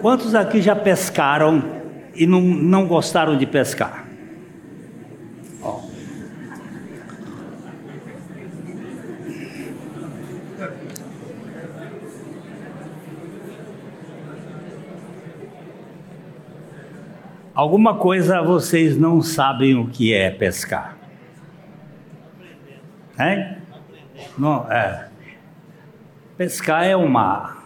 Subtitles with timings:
[0.00, 1.62] Quantos aqui já pescaram
[2.14, 4.06] e não, não gostaram de pescar?
[5.62, 5.82] Ó.
[17.54, 20.96] Alguma coisa vocês não sabem o que é pescar.
[23.18, 23.58] Hein?
[24.38, 25.08] Não, é.
[26.38, 27.60] Pescar é uma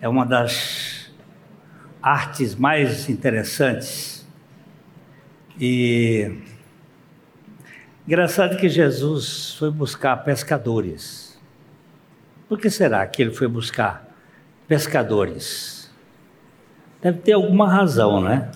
[0.00, 0.97] é uma das
[2.12, 4.26] artes mais interessantes.
[5.60, 6.32] E
[8.06, 11.38] engraçado que Jesus foi buscar pescadores.
[12.48, 14.08] Por que será que ele foi buscar
[14.66, 15.92] pescadores?
[17.02, 18.50] Deve ter alguma razão, né?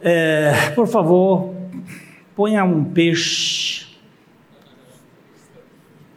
[0.00, 1.54] É, por favor,
[2.34, 3.86] ponha um peixe,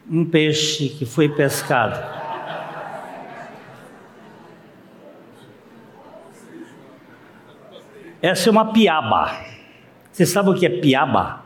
[0.10, 2.29] um peixe que foi pescado.
[8.22, 9.32] Essa é uma piaba.
[10.12, 11.46] Você sabe o que é piaba?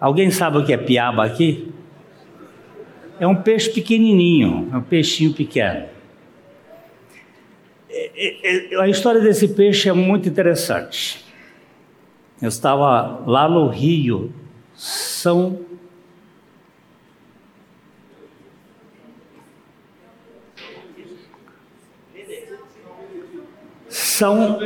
[0.00, 1.72] Alguém sabe o que é piaba aqui?
[3.18, 5.86] É um peixe pequenininho, é um peixinho pequeno.
[7.88, 11.24] É, é, é, a história desse peixe é muito interessante.
[12.42, 14.32] Eu estava lá no Rio,
[14.74, 15.60] São
[23.88, 24.58] São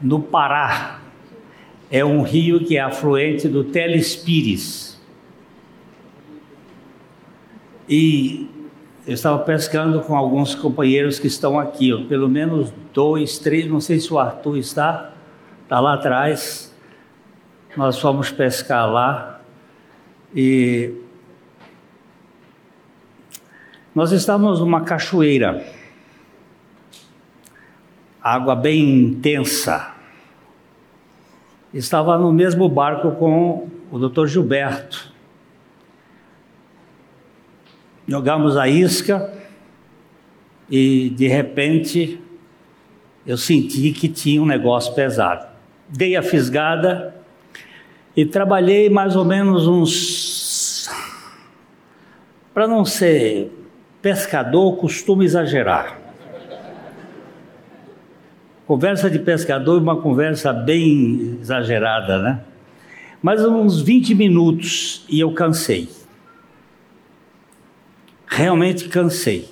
[0.00, 1.00] no Pará.
[1.90, 5.00] É um rio que é afluente do Telespires.
[7.88, 8.46] E
[9.06, 13.98] eu estava pescando com alguns companheiros que estão aqui, pelo menos dois, três, não sei
[13.98, 15.12] se o Arthur está,
[15.62, 16.76] está lá atrás.
[17.74, 19.40] Nós fomos pescar lá
[20.34, 20.92] e
[23.94, 25.77] nós estávamos numa cachoeira
[28.34, 29.94] água bem intensa.
[31.72, 34.26] Estava no mesmo barco com o Dr.
[34.26, 35.12] Gilberto.
[38.06, 39.32] Jogamos a isca
[40.70, 42.20] e de repente
[43.26, 45.46] eu senti que tinha um negócio pesado.
[45.88, 47.14] Dei a fisgada
[48.16, 50.90] e trabalhei mais ou menos uns.
[52.54, 53.52] Para não ser
[54.00, 56.07] pescador, costumo exagerar.
[58.68, 62.44] Conversa de pescador, uma conversa bem exagerada, né?
[63.22, 65.88] Mas uns 20 minutos e eu cansei.
[68.26, 69.48] Realmente cansei.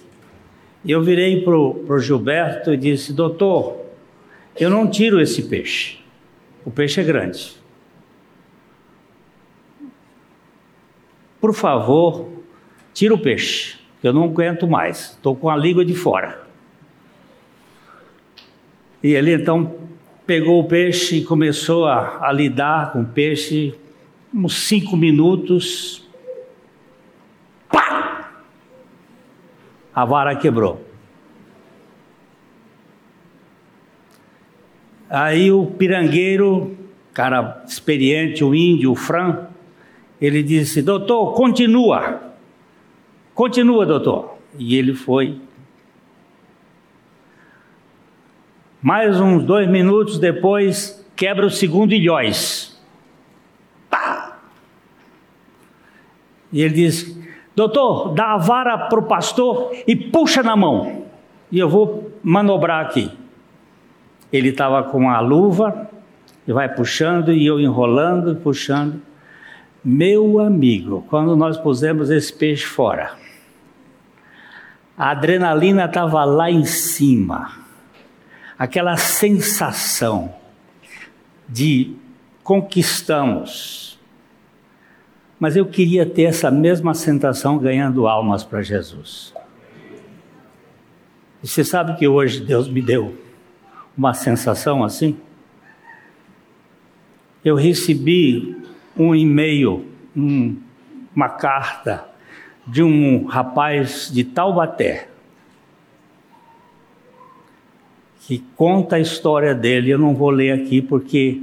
[0.86, 3.86] Eu virei para o Gilberto e disse: Doutor,
[4.54, 5.98] eu não tiro esse peixe.
[6.62, 7.56] O peixe é grande.
[11.40, 12.28] Por favor,
[12.92, 15.12] tira o peixe, eu não aguento mais.
[15.12, 16.45] Estou com a língua de fora.
[19.02, 19.74] E ele então
[20.26, 23.74] pegou o peixe e começou a, a lidar com o peixe,
[24.34, 26.06] uns cinco minutos.
[27.70, 28.30] Pá!
[29.94, 30.84] A vara quebrou.
[35.08, 36.76] Aí o pirangueiro,
[37.14, 39.46] cara experiente, o índio, o Fran,
[40.20, 42.34] ele disse: Doutor, continua.
[43.34, 44.36] Continua, doutor.
[44.58, 45.40] E ele foi
[48.86, 52.80] Mais uns dois minutos depois, quebra o segundo ilhóis.
[53.90, 54.38] Pá!
[56.52, 57.18] E ele diz:
[57.56, 61.02] Doutor, dá a vara para o pastor e puxa na mão.
[61.50, 63.10] E eu vou manobrar aqui.
[64.32, 65.90] Ele estava com a luva,
[66.46, 69.02] e vai puxando, e eu enrolando, puxando.
[69.84, 73.14] Meu amigo, quando nós pusemos esse peixe fora,
[74.96, 77.65] a adrenalina estava lá em cima
[78.58, 80.34] aquela sensação
[81.48, 81.94] de
[82.42, 83.98] conquistamos.
[85.38, 89.34] Mas eu queria ter essa mesma sensação ganhando almas para Jesus.
[91.42, 93.14] E você sabe que hoje Deus me deu
[93.96, 95.16] uma sensação assim?
[97.44, 98.56] Eu recebi
[98.96, 99.86] um e-mail,
[100.16, 100.56] um,
[101.14, 102.08] uma carta
[102.66, 105.08] de um rapaz de Taubaté,
[108.26, 109.90] que conta a história dele.
[109.90, 111.40] Eu não vou ler aqui porque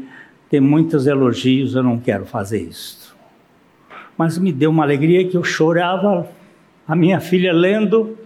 [0.50, 3.16] tem muitos elogios, eu não quero fazer isso.
[4.18, 6.28] Mas me deu uma alegria que eu chorava,
[6.86, 8.18] a minha filha lendo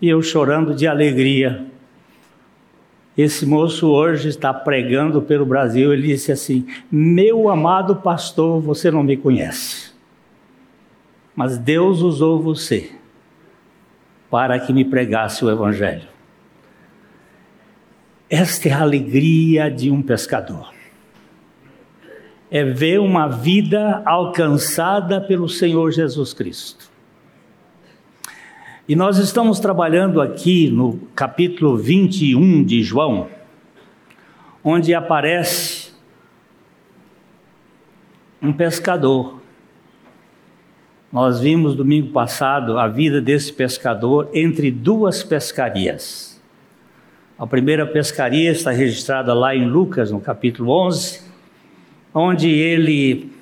[0.00, 1.66] e eu chorando de alegria.
[3.18, 5.92] Esse moço hoje está pregando pelo Brasil.
[5.92, 9.92] Ele disse assim: Meu amado pastor, você não me conhece,
[11.34, 12.92] mas Deus usou você
[14.30, 16.11] para que me pregasse o Evangelho.
[18.34, 20.72] Esta é a alegria de um pescador.
[22.50, 26.90] É ver uma vida alcançada pelo Senhor Jesus Cristo.
[28.88, 33.28] E nós estamos trabalhando aqui no capítulo 21 de João,
[34.64, 35.92] onde aparece
[38.40, 39.42] um pescador.
[41.12, 46.31] Nós vimos domingo passado a vida desse pescador entre duas pescarias.
[47.42, 51.22] A primeira pescaria está registrada lá em Lucas, no capítulo 11,
[52.14, 53.32] onde ele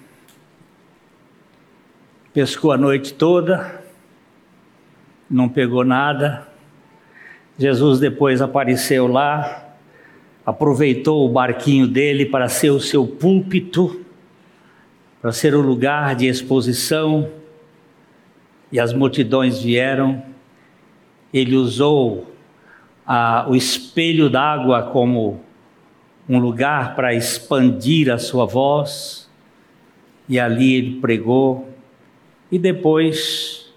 [2.32, 3.84] pescou a noite toda,
[5.30, 6.48] não pegou nada.
[7.58, 9.68] Jesus depois apareceu lá,
[10.46, 14.02] aproveitou o barquinho dele para ser o seu púlpito,
[15.20, 17.28] para ser o lugar de exposição,
[18.72, 20.22] e as multidões vieram.
[21.34, 22.29] Ele usou
[23.48, 25.40] o espelho d'água como
[26.28, 29.28] um lugar para expandir a sua voz,
[30.28, 31.68] e ali ele pregou,
[32.52, 33.72] e depois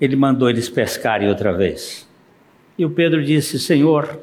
[0.00, 2.08] ele mandou eles pescarem outra vez.
[2.78, 4.18] E o Pedro disse: Senhor,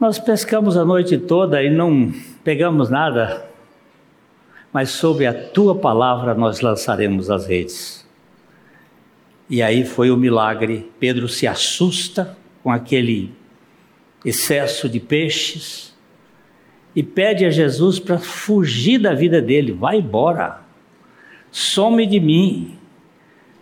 [0.00, 2.12] nós pescamos a noite toda e não
[2.42, 3.46] pegamos nada,
[4.72, 8.08] mas sob a tua palavra nós lançaremos as redes.
[9.50, 10.90] E aí foi o milagre.
[10.98, 13.32] Pedro se assusta com aquele
[14.24, 15.92] excesso de peixes
[16.94, 20.60] e pede a Jesus para fugir da vida dele: vai embora,
[21.50, 22.76] some de mim.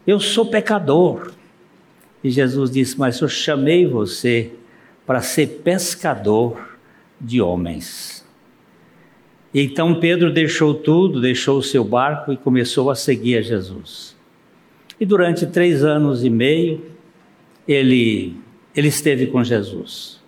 [0.07, 1.33] Eu sou pecador.
[2.23, 4.53] E Jesus disse: Mas eu chamei você
[5.07, 6.79] para ser pescador
[7.21, 8.27] de homens.
[9.53, 14.17] Então Pedro deixou tudo, deixou o seu barco e começou a seguir a Jesus.
[14.99, 16.85] E durante três anos e meio,
[17.67, 18.37] ele,
[18.75, 20.21] ele esteve com Jesus,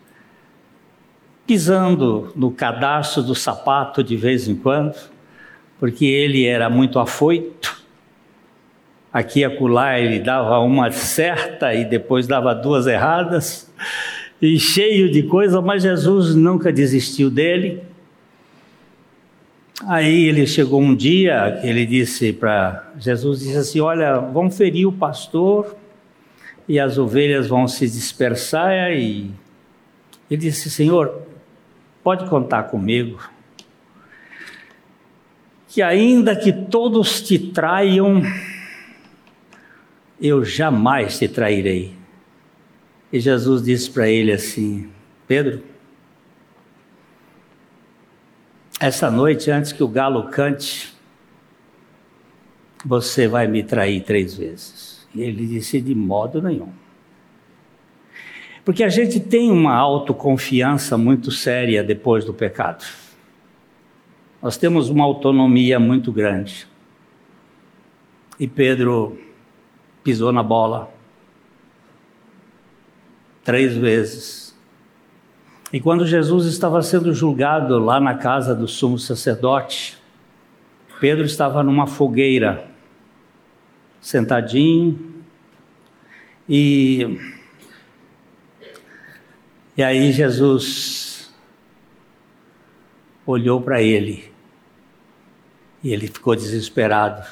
[1.47, 4.97] pisando no cadarço do sapato de vez em quando,
[5.79, 7.83] porque ele era muito afoito,
[9.13, 13.73] aqui e acolá ele dava uma certa e depois dava duas erradas,
[14.41, 17.81] e cheio de coisa, mas Jesus nunca desistiu dele.
[19.87, 24.93] Aí ele chegou um dia, ele disse para Jesus disse assim: "Olha, vão ferir o
[24.93, 25.77] pastor
[26.73, 28.93] e as ovelhas vão se dispersar".
[28.93, 29.31] E
[30.31, 31.23] ele disse: "Senhor,
[32.03, 33.21] pode contar comigo.
[35.69, 38.23] Que ainda que todos te traiam,
[40.21, 41.97] eu jamais te trairei.
[43.13, 44.91] E Jesus disse para ele assim:
[45.27, 45.63] Pedro,
[48.81, 50.93] essa noite, antes que o galo cante,
[52.85, 54.92] você vai me trair três vezes.
[55.15, 56.69] Ele disse: de modo nenhum.
[58.65, 62.85] Porque a gente tem uma autoconfiança muito séria depois do pecado.
[64.41, 66.67] Nós temos uma autonomia muito grande.
[68.39, 69.19] E Pedro
[70.03, 70.93] pisou na bola
[73.45, 74.57] três vezes.
[75.73, 79.97] E quando Jesus estava sendo julgado lá na casa do sumo sacerdote,
[81.01, 82.72] Pedro estava numa fogueira,
[84.03, 85.23] sentadinho,
[86.49, 87.19] e,
[89.77, 91.33] e aí Jesus
[93.25, 94.31] olhou para ele
[95.83, 97.25] e ele ficou desesperado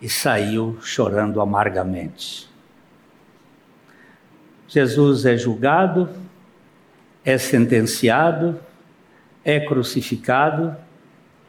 [0.00, 2.48] e saiu chorando amargamente.
[4.66, 6.08] Jesus é julgado,
[7.24, 8.58] é sentenciado,
[9.44, 10.76] é crucificado.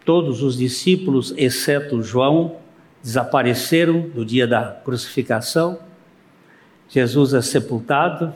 [0.03, 2.59] Todos os discípulos, exceto João,
[3.03, 5.79] desapareceram do dia da crucificação.
[6.89, 8.33] Jesus é sepultado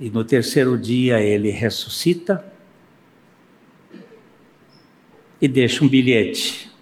[0.00, 2.44] e no terceiro dia ele ressuscita
[5.40, 6.74] e deixa um bilhete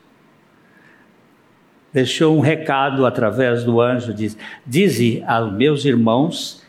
[1.93, 6.65] deixou um recado através do anjo, diz: Dize aos meus irmãos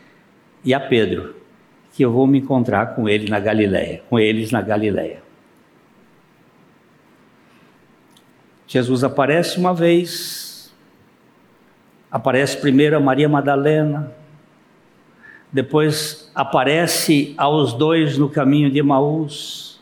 [0.64, 1.34] e a Pedro
[1.94, 5.22] que eu vou me encontrar com ele na Galileia, com eles na Galileia.
[8.74, 10.74] Jesus aparece uma vez,
[12.10, 14.12] aparece primeiro a Maria Madalena,
[15.52, 19.80] depois aparece aos dois no caminho de Emaús,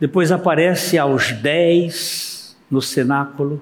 [0.00, 3.60] depois aparece aos dez no cenáculo,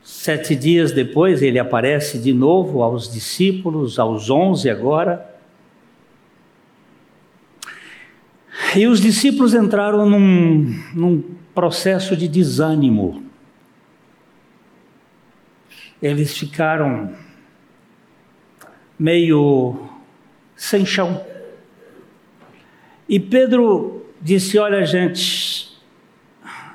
[0.00, 5.34] Sete dias depois, ele aparece de novo aos discípulos, aos onze agora.
[8.76, 13.24] E os discípulos entraram num, num processo de desânimo.
[16.04, 17.12] eles ficaram
[18.98, 19.88] meio
[20.54, 21.24] sem chão.
[23.08, 25.72] E Pedro disse: Olha, gente,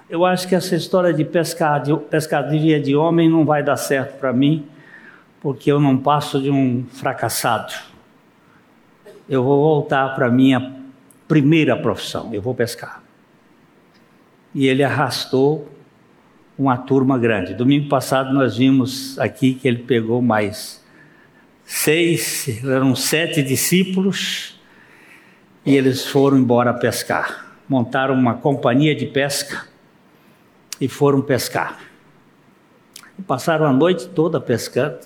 [0.10, 4.66] eu acho que essa história de pescadoria de homem não vai dar certo para mim,
[5.40, 7.74] porque eu não passo de um fracassado.
[9.30, 10.76] Eu vou voltar para a minha
[11.28, 13.04] primeira profissão, eu vou pescar.
[14.54, 15.70] E ele arrastou
[16.58, 17.54] uma turma grande.
[17.54, 20.84] Domingo passado nós vimos aqui que ele pegou mais
[21.64, 24.60] seis, eram sete discípulos,
[25.66, 27.56] e eles foram embora pescar.
[27.68, 29.68] Montaram uma companhia de pesca
[30.82, 31.80] e foram pescar.
[33.28, 35.00] Passaram a noite toda pescando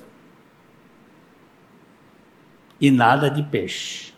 [2.80, 4.14] e nada de peixe.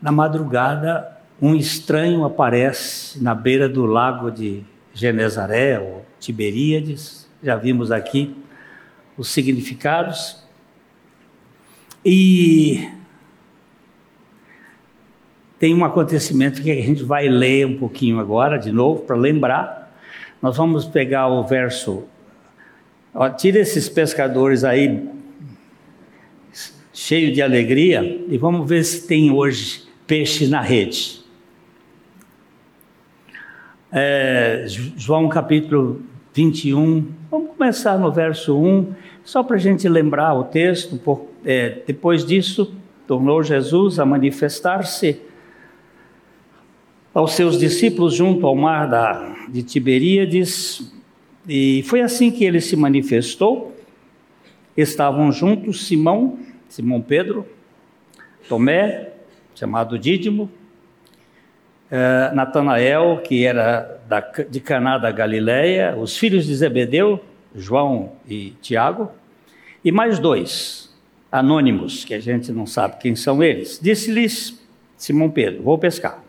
[0.00, 7.92] Na madrugada, um estranho aparece na beira do lago de Genezaré ou Tiberíades, já vimos
[7.92, 8.34] aqui
[9.16, 10.42] os significados.
[12.04, 12.88] E
[15.58, 19.96] tem um acontecimento que a gente vai ler um pouquinho agora, de novo, para lembrar.
[20.42, 22.04] Nós vamos pegar o verso.
[23.14, 25.08] Ó, tira esses pescadores aí,
[26.92, 31.17] cheio de alegria, e vamos ver se tem hoje peixe na rede
[33.92, 36.02] é, João capítulo
[36.34, 40.96] 21, vamos começar no verso 1, só para a gente lembrar o texto.
[40.96, 42.74] Por, é, depois disso,
[43.06, 45.20] tornou Jesus a manifestar-se
[47.14, 50.92] aos seus discípulos junto ao mar da, de Tiberíades,
[51.48, 53.74] e foi assim que ele se manifestou.
[54.76, 57.46] Estavam juntos Simão, Simão Pedro,
[58.48, 59.14] Tomé,
[59.54, 60.50] chamado Dídimo,
[61.90, 67.22] uh, Natanael, que era da, de Caná da Galileia, os filhos de Zebedeu,
[67.54, 69.10] João e Tiago,
[69.84, 70.94] e mais dois,
[71.30, 73.78] anônimos, que a gente não sabe quem são eles.
[73.80, 74.58] Disse-lhes
[74.96, 76.22] Simão Pedro: Vou pescar.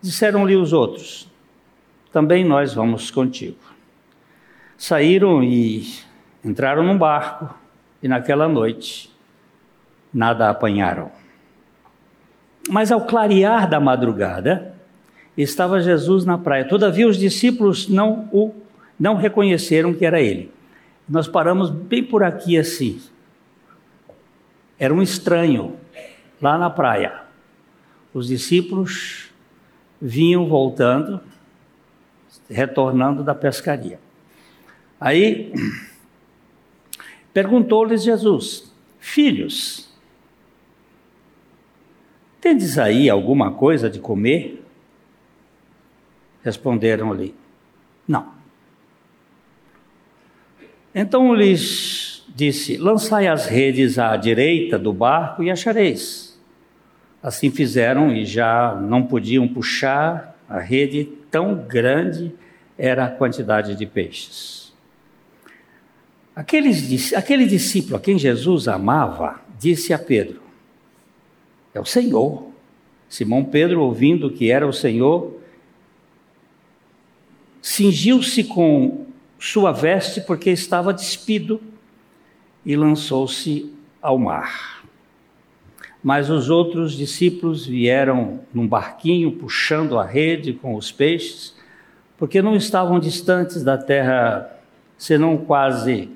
[0.00, 1.30] Disseram-lhe os outros:
[2.12, 3.58] Também nós vamos contigo.
[4.76, 5.86] Saíram e
[6.44, 7.54] entraram num barco,
[8.02, 9.10] e naquela noite
[10.12, 11.10] nada apanharam.
[12.68, 14.74] Mas ao clarear da madrugada,
[15.36, 16.66] estava Jesus na praia.
[16.66, 18.52] Todavia os discípulos não o
[18.98, 20.50] não reconheceram que era ele.
[21.08, 23.00] Nós paramos bem por aqui assim.
[24.78, 25.76] Era um estranho
[26.40, 27.22] lá na praia.
[28.12, 29.30] Os discípulos
[30.00, 31.20] vinham voltando,
[32.48, 34.00] retornando da pescaria.
[35.00, 35.52] Aí
[37.32, 39.85] perguntou-lhes Jesus: Filhos,
[42.46, 44.62] Tendes aí alguma coisa de comer?
[46.44, 47.34] Responderam-lhe:
[48.06, 48.28] Não.
[50.94, 56.40] Então lhes disse: Lançai as redes à direita do barco e achareis.
[57.20, 62.32] Assim fizeram e já não podiam puxar a rede, tão grande
[62.78, 64.72] era a quantidade de peixes.
[66.32, 70.45] Aqueles, aquele discípulo a quem Jesus amava disse a Pedro:
[71.76, 72.46] é o Senhor.
[73.08, 75.38] Simão Pedro, ouvindo que era o Senhor,
[77.60, 79.06] cingiu-se com
[79.38, 81.60] sua veste porque estava despido
[82.64, 84.84] e lançou-se ao mar.
[86.02, 91.54] Mas os outros discípulos vieram num barquinho puxando a rede com os peixes,
[92.16, 94.50] porque não estavam distantes da terra,
[94.96, 96.08] senão quase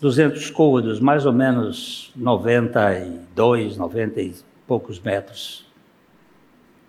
[0.00, 4.34] 200 côvados, mais ou menos 92, 90 e
[4.66, 5.64] poucos metros,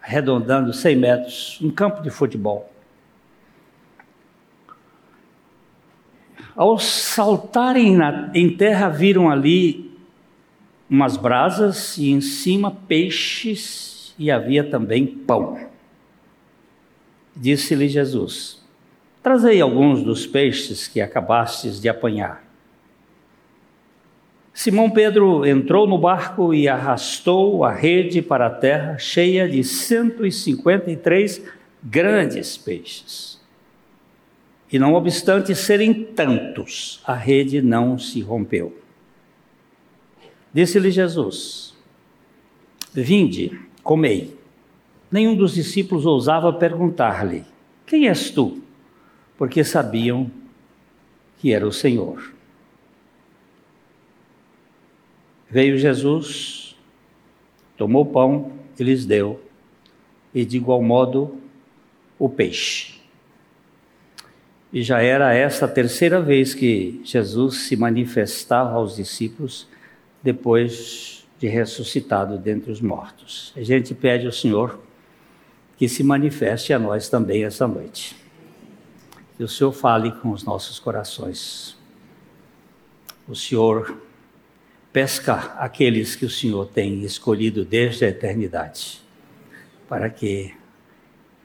[0.02, 2.72] arredondando 100 metros, um campo de futebol.
[6.56, 9.96] Ao saltarem na, em terra, viram ali
[10.90, 15.60] umas brasas e em cima peixes e havia também pão.
[17.36, 18.66] Disse-lhe Jesus:
[19.22, 22.47] Trazei alguns dos peixes que acabastes de apanhar.
[24.58, 31.44] Simão Pedro entrou no barco e arrastou a rede para a terra, cheia de 153
[31.84, 33.40] grandes peixes.
[34.74, 38.76] E não obstante serem tantos, a rede não se rompeu.
[40.52, 41.76] Disse-lhe Jesus:
[42.92, 44.36] Vinde, comei.
[45.12, 47.46] Nenhum dos discípulos ousava perguntar-lhe:
[47.86, 48.60] Quem és tu?
[49.38, 50.32] Porque sabiam
[51.38, 52.37] que era o Senhor.
[55.50, 56.76] Veio Jesus,
[57.78, 59.42] tomou pão e lhes deu,
[60.34, 61.38] e de igual modo
[62.20, 62.98] o peixe.
[64.72, 69.68] E já era esta a terceira vez que Jesus se manifestava aos discípulos
[70.22, 73.54] depois de ressuscitado dentre os mortos.
[73.56, 74.80] A gente pede ao Senhor
[75.78, 78.16] que se manifeste a nós também esta noite.
[79.38, 81.78] Que o Senhor fale com os nossos corações.
[83.28, 83.96] O Senhor
[84.92, 89.02] pesca aqueles que o Senhor tem escolhido desde a eternidade,
[89.88, 90.54] para que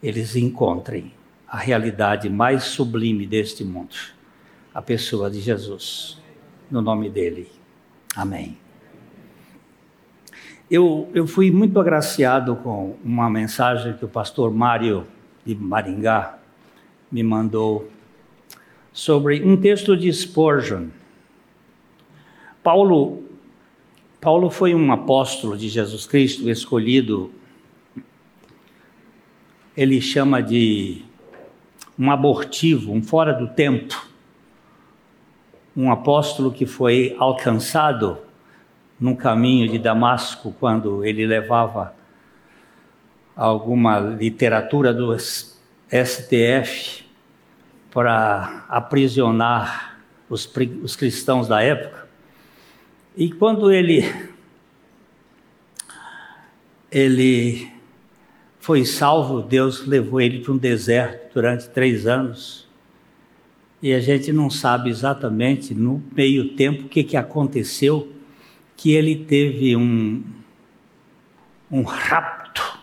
[0.03, 1.13] eles encontrem
[1.47, 3.95] a realidade mais sublime deste mundo,
[4.73, 6.21] a pessoa de Jesus.
[6.71, 7.51] No nome dele.
[8.17, 8.57] Amém.
[10.71, 15.07] Eu, eu fui muito agraciado com uma mensagem que o pastor Mário
[15.45, 16.39] de Maringá
[17.11, 17.91] me mandou
[18.91, 20.89] sobre um texto de Spurgeon.
[22.63, 23.23] Paulo,
[24.23, 27.33] Paulo foi um apóstolo de Jesus Cristo, escolhido,
[29.77, 31.03] ele chama de
[31.99, 34.01] um abortivo, um fora do tempo,
[35.77, 38.19] um apóstolo que foi alcançado
[39.01, 41.93] no caminho de Damasco, quando ele levava
[43.35, 47.05] alguma literatura do STF
[47.91, 49.99] para aprisionar
[50.31, 50.49] os,
[50.81, 52.02] os cristãos da época.
[53.17, 54.03] E quando ele
[56.91, 57.71] ele
[58.59, 62.69] foi salvo, Deus levou ele para um deserto durante três anos.
[63.83, 68.13] E a gente não sabe exatamente no meio tempo o que, que aconteceu
[68.77, 70.23] que ele teve um,
[71.71, 72.79] um rapto,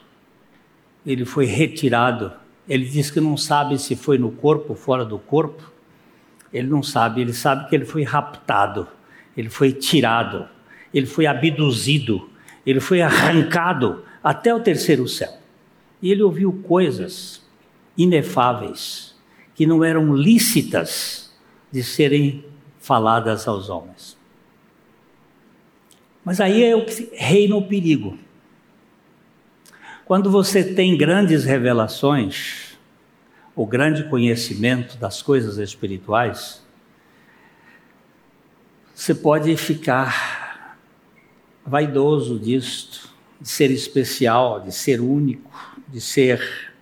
[1.05, 2.33] ele foi retirado.
[2.67, 5.71] Ele diz que não sabe se foi no corpo fora do corpo.
[6.51, 8.87] Ele não sabe, ele sabe que ele foi raptado,
[9.35, 10.47] ele foi tirado,
[10.93, 12.29] ele foi abduzido,
[12.65, 15.37] ele foi arrancado até o terceiro céu.
[16.01, 17.45] E ele ouviu coisas
[17.97, 19.15] inefáveis
[19.53, 21.33] que não eram lícitas
[21.71, 22.45] de serem
[22.79, 24.17] faladas aos homens.
[26.23, 28.17] Mas aí é o que reina o perigo.
[30.05, 32.77] Quando você tem grandes revelações,
[33.55, 36.65] o grande conhecimento das coisas espirituais,
[38.99, 40.77] você pode ficar
[41.65, 43.09] vaidoso disto,
[43.39, 45.49] de ser especial, de ser único,
[45.87, 46.73] de ser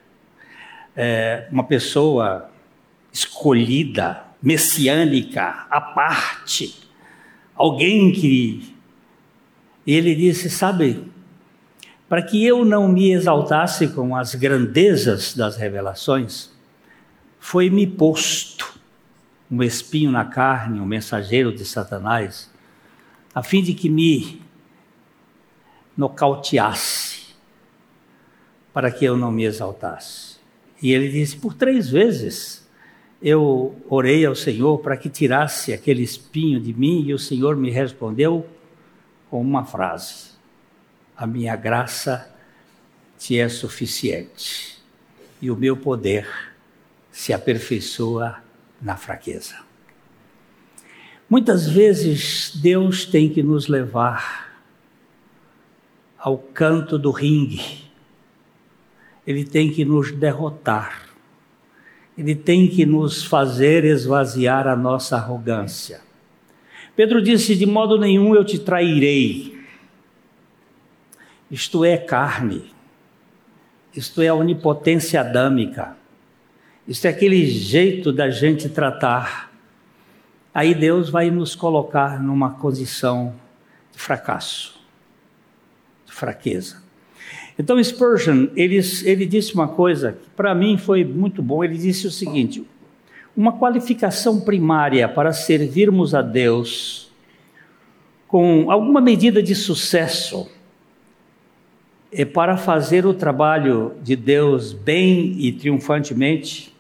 [0.96, 2.50] é, uma pessoa
[3.14, 6.90] escolhida, messiânica, à parte,
[7.56, 8.76] alguém que
[9.86, 11.12] e ele disse: Sabe,
[12.10, 16.50] para que eu não me exaltasse com as grandezas das revelações,
[17.40, 18.77] foi-me posto
[19.50, 22.52] um espinho na carne, um mensageiro de Satanás,
[23.34, 24.42] a fim de que me
[25.96, 27.36] nocauteasse,
[28.74, 30.38] para que eu não me exaltasse.
[30.82, 32.68] E ele disse: Por três vezes
[33.22, 37.70] eu orei ao Senhor para que tirasse aquele espinho de mim, e o Senhor me
[37.70, 38.48] respondeu
[39.30, 40.32] com uma frase:
[41.16, 42.32] A minha graça
[43.18, 44.78] te é suficiente
[45.42, 46.28] e o meu poder
[47.12, 48.47] se aperfeiçoa
[48.82, 49.56] na fraqueza.
[51.30, 54.48] Muitas vezes Deus tem que nos levar
[56.18, 57.62] ao canto do ringue,
[59.26, 61.10] Ele tem que nos derrotar,
[62.18, 66.02] Ele tem que nos fazer esvaziar a nossa arrogância.
[66.96, 69.58] Pedro disse: De modo nenhum eu te trairei.
[71.52, 72.74] Isto é carne,
[73.94, 75.97] isto é a onipotência adâmica,
[76.88, 79.52] isto é aquele jeito da gente tratar.
[80.54, 83.36] Aí Deus vai nos colocar numa condição
[83.92, 84.80] de fracasso,
[86.06, 86.82] de fraqueza.
[87.60, 91.62] Então Spurgeon, ele, ele disse uma coisa que para mim foi muito bom.
[91.62, 92.66] Ele disse o seguinte:
[93.36, 97.12] uma qualificação primária para servirmos a Deus
[98.30, 100.50] com alguma medida de sucesso
[102.12, 106.77] é para fazer o trabalho de Deus bem e triunfantemente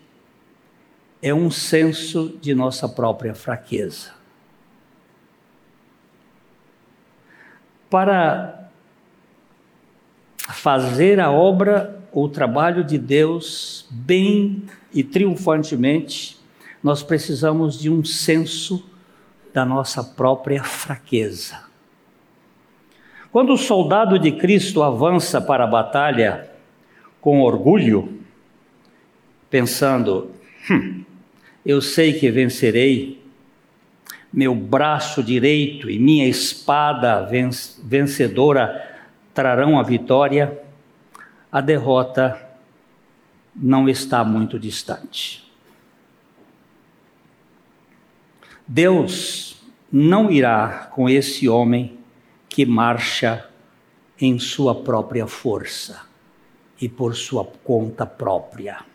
[1.27, 4.11] é um senso de nossa própria fraqueza.
[7.89, 8.69] Para
[10.49, 14.63] fazer a obra, o trabalho de Deus bem
[14.93, 16.37] e triunfantemente,
[16.81, 18.89] nós precisamos de um senso
[19.53, 21.65] da nossa própria fraqueza.
[23.31, 26.49] Quando o soldado de Cristo avança para a batalha
[27.19, 28.21] com orgulho,
[29.49, 30.31] pensando,
[30.69, 31.03] hum,
[31.67, 33.21] eu sei que vencerei,
[34.31, 37.27] meu braço direito e minha espada
[37.83, 38.97] vencedora
[39.33, 40.63] trarão a vitória,
[41.51, 42.41] a derrota
[43.53, 45.45] não está muito distante.
[48.65, 51.99] Deus não irá com esse homem
[52.47, 53.45] que marcha
[54.17, 56.01] em sua própria força
[56.79, 58.85] e por sua conta própria.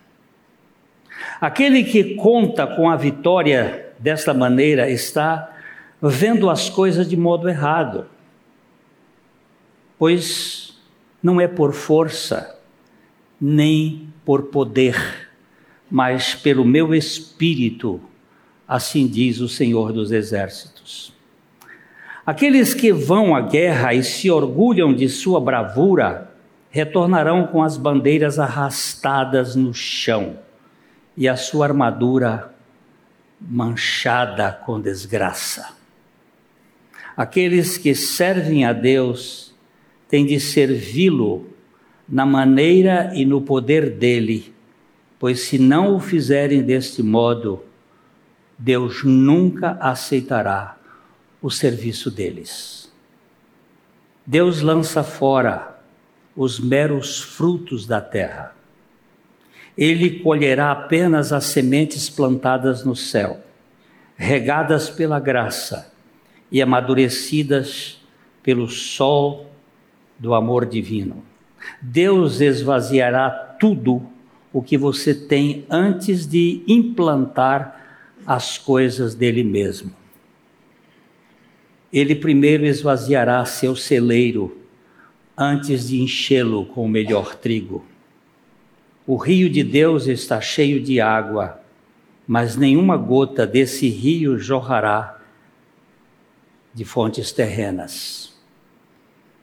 [1.41, 5.53] Aquele que conta com a vitória desta maneira está
[6.01, 8.07] vendo as coisas de modo errado,
[9.99, 10.77] pois
[11.23, 12.59] não é por força,
[13.41, 15.31] nem por poder,
[15.91, 18.01] mas pelo meu espírito,
[18.67, 21.13] assim diz o Senhor dos Exércitos.
[22.27, 26.33] Aqueles que vão à guerra e se orgulham de sua bravura,
[26.71, 30.37] retornarão com as bandeiras arrastadas no chão
[31.17, 32.55] e a sua armadura
[33.41, 35.75] manchada com desgraça.
[37.17, 39.55] Aqueles que servem a Deus
[40.09, 41.47] têm de servi-lo
[42.09, 44.55] na maneira e no poder dele,
[45.19, 47.63] pois se não o fizerem deste modo,
[48.59, 50.77] Deus nunca aceitará
[51.41, 52.93] o serviço deles.
[54.25, 55.81] Deus lança fora
[56.37, 58.55] os meros frutos da terra.
[59.77, 63.41] Ele colherá apenas as sementes plantadas no céu,
[64.17, 65.93] regadas pela graça
[66.51, 68.01] e amadurecidas
[68.43, 69.51] pelo sol
[70.19, 71.25] do amor divino.
[71.81, 74.03] Deus esvaziará tudo
[74.53, 77.81] o que você tem antes de implantar
[78.27, 79.93] as coisas dele mesmo.
[81.93, 84.59] Ele primeiro esvaziará seu celeiro
[85.37, 87.85] antes de enchê-lo com o melhor trigo.
[89.07, 91.61] O rio de Deus está cheio de água,
[92.27, 95.19] mas nenhuma gota desse rio jorrará
[96.73, 98.33] de fontes terrenas.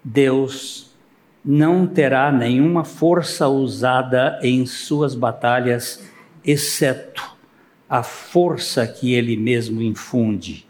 [0.03, 0.95] Deus
[1.43, 6.09] não terá nenhuma força usada em suas batalhas,
[6.43, 7.37] exceto
[7.89, 10.65] a força que ele mesmo infunde.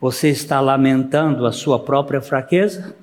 [0.00, 2.96] Você está lamentando a sua própria fraqueza?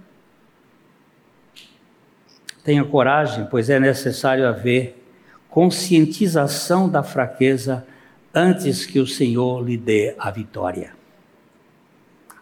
[2.68, 5.02] Tenha coragem, pois é necessário haver
[5.50, 7.88] conscientização da fraqueza
[8.36, 10.92] antes que o Senhor lhe dê a vitória.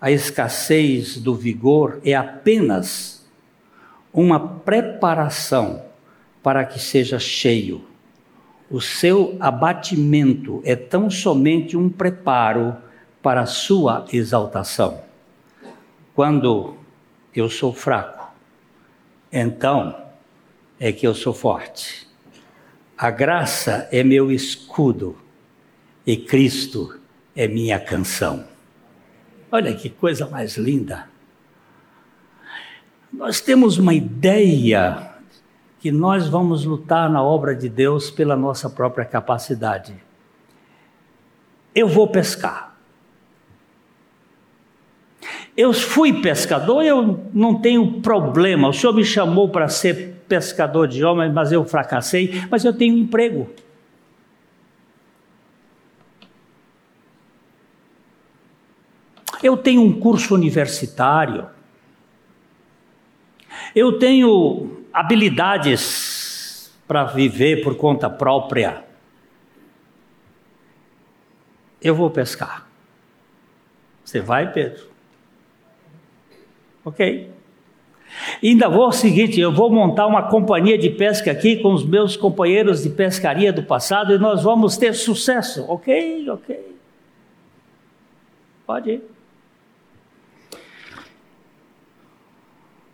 [0.02, 3.24] A escassez do vigor é apenas
[4.12, 5.84] uma preparação
[6.42, 7.86] para que seja cheio.
[8.68, 12.76] O seu abatimento é tão somente um preparo
[13.22, 15.02] para a sua exaltação.
[16.16, 16.74] Quando
[17.36, 18.34] eu sou fraco,
[19.32, 20.04] então
[20.88, 22.08] é que eu sou forte.
[22.96, 25.18] A graça é meu escudo
[26.06, 27.00] e Cristo
[27.36, 28.46] é minha canção.
[29.52, 31.10] Olha que coisa mais linda.
[33.12, 35.16] Nós temos uma ideia
[35.80, 39.96] que nós vamos lutar na obra de Deus pela nossa própria capacidade.
[41.74, 42.75] Eu vou pescar.
[45.56, 48.68] Eu fui pescador, eu não tenho problema.
[48.68, 52.96] O Senhor me chamou para ser pescador de homens, mas eu fracassei, mas eu tenho
[52.96, 53.50] um emprego.
[59.42, 61.48] Eu tenho um curso universitário.
[63.74, 68.84] Eu tenho habilidades para viver por conta própria.
[71.82, 72.68] Eu vou pescar.
[74.04, 74.95] Você vai, Pedro?
[76.86, 77.32] Ok.
[78.42, 82.16] ainda vou o seguinte: eu vou montar uma companhia de pesca aqui com os meus
[82.16, 85.66] companheiros de pescaria do passado e nós vamos ter sucesso.
[85.68, 86.76] Ok, ok.
[88.68, 89.04] Pode ir.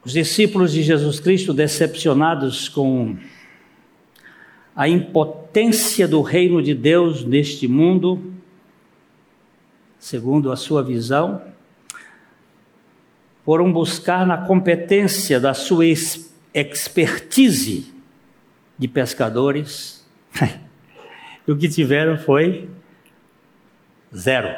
[0.04, 3.18] Os discípulos de Jesus Cristo, decepcionados com
[4.76, 8.34] a impotência do reino de Deus neste mundo,
[10.00, 11.51] segundo a sua visão,
[13.44, 15.86] foram buscar na competência da sua
[16.54, 17.94] expertise
[18.78, 20.06] de pescadores,
[21.48, 22.70] e o que tiveram foi
[24.16, 24.56] zero.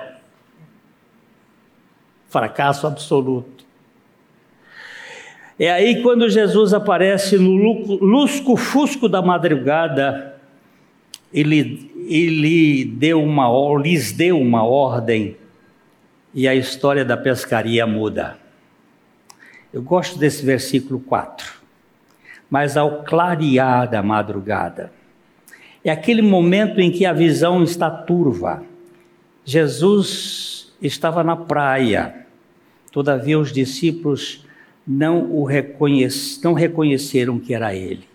[2.30, 3.64] Fracasso absoluto.
[5.60, 7.56] É aí quando Jesus aparece no
[7.98, 10.36] lusco-fusco da madrugada,
[11.32, 13.48] ele, ele deu uma,
[13.80, 15.38] lhes deu uma ordem
[16.34, 18.43] e a história da pescaria muda.
[19.74, 21.52] Eu gosto desse versículo 4.
[22.50, 24.94] Mas ao clarear da madrugada,
[25.84, 28.64] é aquele momento em que a visão está turva.
[29.44, 32.28] Jesus estava na praia,
[32.92, 34.46] todavia os discípulos
[34.86, 38.08] não o reconhece, não reconheceram que era ele.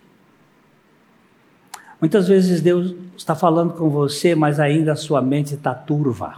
[1.99, 6.37] Muitas vezes Deus está falando com você, mas ainda a sua mente está turva.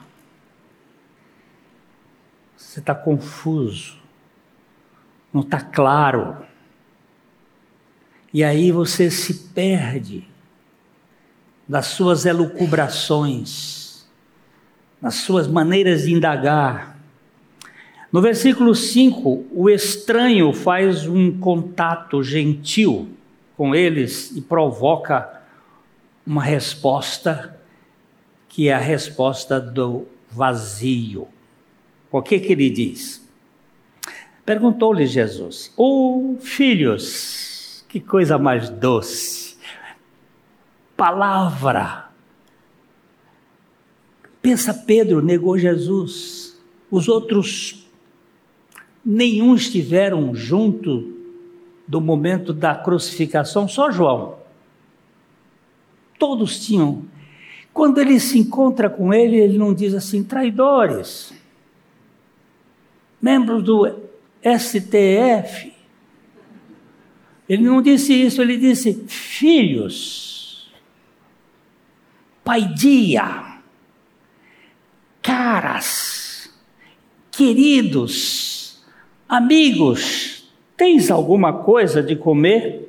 [2.58, 4.01] Você está confuso,
[5.34, 6.38] não está claro.
[8.34, 10.28] E aí você se perde
[11.68, 14.06] das suas elucubrações,
[15.02, 16.98] nas suas maneiras de indagar.
[18.12, 23.10] No versículo 5, o estranho faz um contato gentil
[23.56, 25.42] com eles e provoca
[26.26, 27.58] uma resposta
[28.50, 31.28] que é a resposta do vazio.
[32.12, 33.21] O que, que ele diz?
[34.52, 39.56] Perguntou-lhe Jesus: Oh, filhos, que coisa mais doce,
[40.98, 42.10] palavra.
[44.42, 46.62] Pensa, Pedro negou Jesus,
[46.92, 47.88] os outros,
[49.06, 51.18] nenhum estiveram junto
[51.88, 54.36] do momento da crucificação, só João.
[56.20, 57.06] Todos tinham.
[57.74, 61.34] Quando ele se encontra com ele, ele não diz assim, traidores
[63.22, 64.11] membros do
[64.44, 65.74] STF.
[67.48, 70.72] Ele não disse isso, ele disse filhos,
[72.44, 73.60] paidia,
[75.22, 76.50] caras,
[77.30, 78.82] queridos,
[79.28, 82.88] amigos, tens alguma coisa de comer?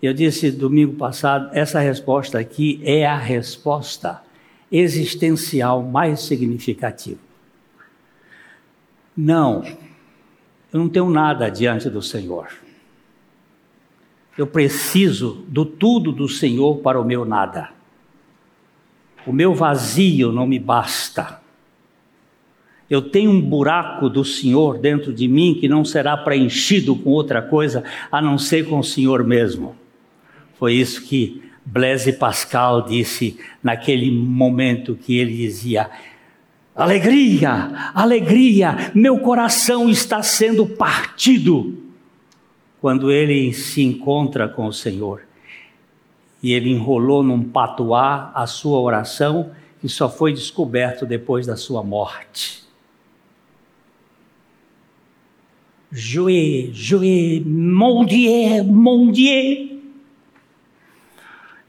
[0.00, 4.22] Eu disse domingo passado, essa resposta aqui é a resposta
[4.70, 7.31] existencial mais significativa.
[9.16, 9.62] Não,
[10.72, 12.48] eu não tenho nada diante do Senhor.
[14.36, 17.70] Eu preciso do tudo do Senhor para o meu nada.
[19.26, 21.40] O meu vazio não me basta.
[22.88, 27.40] Eu tenho um buraco do Senhor dentro de mim que não será preenchido com outra
[27.40, 29.76] coisa a não ser com o Senhor mesmo.
[30.58, 35.90] Foi isso que Blaise Pascal disse naquele momento que ele dizia:
[36.74, 41.78] Alegria, alegria, meu coração está sendo partido
[42.80, 45.22] quando ele se encontra com o Senhor.
[46.42, 51.82] E ele enrolou num patuá a sua oração, que só foi descoberto depois da sua
[51.82, 52.64] morte.
[55.92, 59.81] Jouer, jouer, mon Dieu, mon Dieu.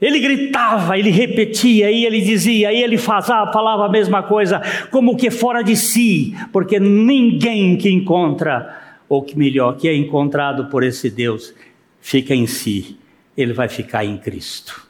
[0.00, 5.16] Ele gritava, ele repetia, e ele dizia, e ele fazia, falava a mesma coisa, como
[5.16, 10.82] que fora de si, porque ninguém que encontra, ou que melhor, que é encontrado por
[10.82, 11.54] esse Deus,
[12.00, 12.98] fica em si,
[13.36, 14.84] ele vai ficar em Cristo.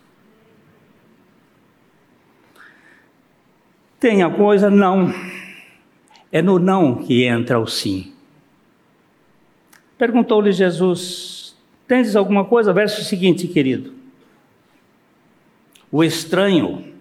[4.00, 4.68] Tem a coisa?
[4.68, 5.14] Não.
[6.30, 8.12] É no não que entra o sim.
[9.96, 12.72] Perguntou-lhe Jesus: Tens alguma coisa?
[12.72, 14.03] Verso seguinte, querido.
[15.94, 16.92] O estranho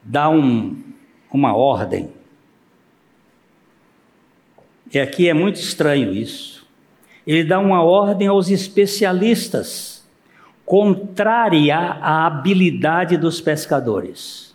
[0.00, 0.80] dá um,
[1.28, 2.08] uma ordem.
[4.94, 6.64] E aqui é muito estranho isso.
[7.26, 10.08] Ele dá uma ordem aos especialistas,
[10.64, 14.54] contrária à habilidade dos pescadores.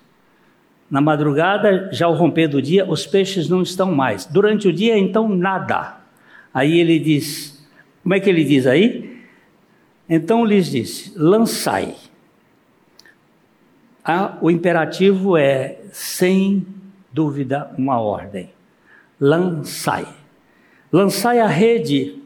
[0.89, 4.26] Na madrugada, já ao romper do dia, os peixes não estão mais.
[4.26, 5.98] Durante o dia, então, nada.
[6.54, 7.67] Aí ele diz:
[8.02, 9.22] como é que ele diz aí?
[10.08, 11.96] Então lhes disse: lançai
[14.42, 16.66] o imperativo é, sem
[17.12, 18.50] dúvida, uma ordem.
[19.20, 20.06] Lançai.
[20.92, 22.22] Lançai a rede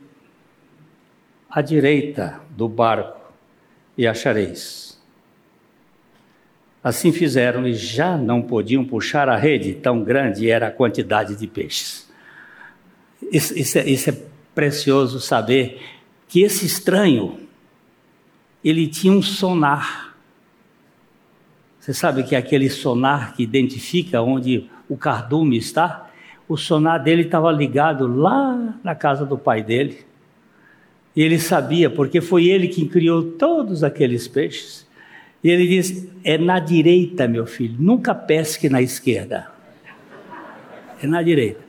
[1.49, 3.31] à direita do barco
[3.97, 4.99] e achareis.
[6.83, 11.45] Assim fizeram e já não podiam puxar a rede, tão grande era a quantidade de
[11.45, 12.07] peixes.
[13.31, 14.17] Isso, isso, é, isso é
[14.55, 15.81] precioso saber
[16.27, 17.39] que esse estranho,
[18.63, 20.06] ele tinha um sonar
[21.87, 26.11] você sabe que aquele sonar que identifica onde o cardume está,
[26.45, 29.99] o sonar dele estava ligado lá na casa do pai dele.
[31.15, 34.85] E ele sabia, porque foi ele quem criou todos aqueles peixes.
[35.41, 39.49] E ele diz: é na direita, meu filho, nunca pesque na esquerda.
[41.01, 41.61] É na direita.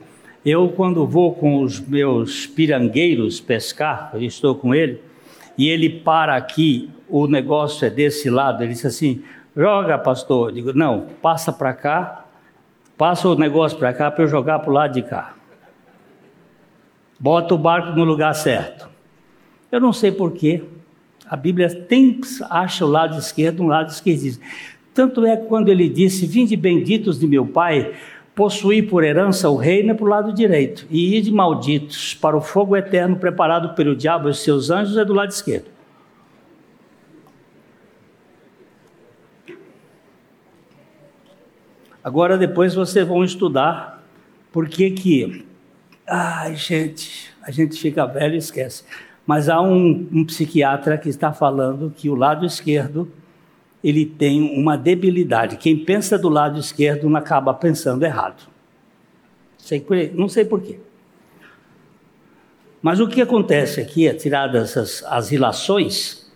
[0.45, 4.99] Eu, quando vou com os meus pirangueiros pescar, eu estou com ele,
[5.57, 9.23] e ele para aqui, o negócio é desse lado, ele diz assim:
[9.59, 10.51] Joga, pastor.
[10.51, 12.23] Eu digo, não, passa para cá,
[12.97, 15.33] passa o negócio para cá para eu jogar para o lado de cá.
[17.19, 18.87] Bota o barco no lugar certo.
[19.69, 20.63] Eu não sei porquê.
[21.29, 24.41] A Bíblia tem, acha o lado esquerdo, um lado esquerdista.
[24.93, 27.93] Tanto é que quando ele disse: Vinde benditos de meu Pai,
[28.33, 32.39] possuí por herança o reino é para o lado direito, e ide malditos para o
[32.39, 35.78] fogo eterno preparado pelo diabo e seus anjos é do lado esquerdo.
[42.03, 44.03] Agora, depois vocês vão estudar
[44.51, 45.45] Por que que...
[46.07, 48.83] Ai, gente, a gente fica velho e esquece.
[49.25, 53.11] Mas há um, um psiquiatra que está falando que o lado esquerdo
[53.83, 55.57] ele tem uma debilidade.
[55.57, 58.49] Quem pensa do lado esquerdo não acaba pensando errado.
[60.15, 60.79] Não sei porquê.
[62.81, 66.28] Mas o que acontece aqui, tiradas as, as relações,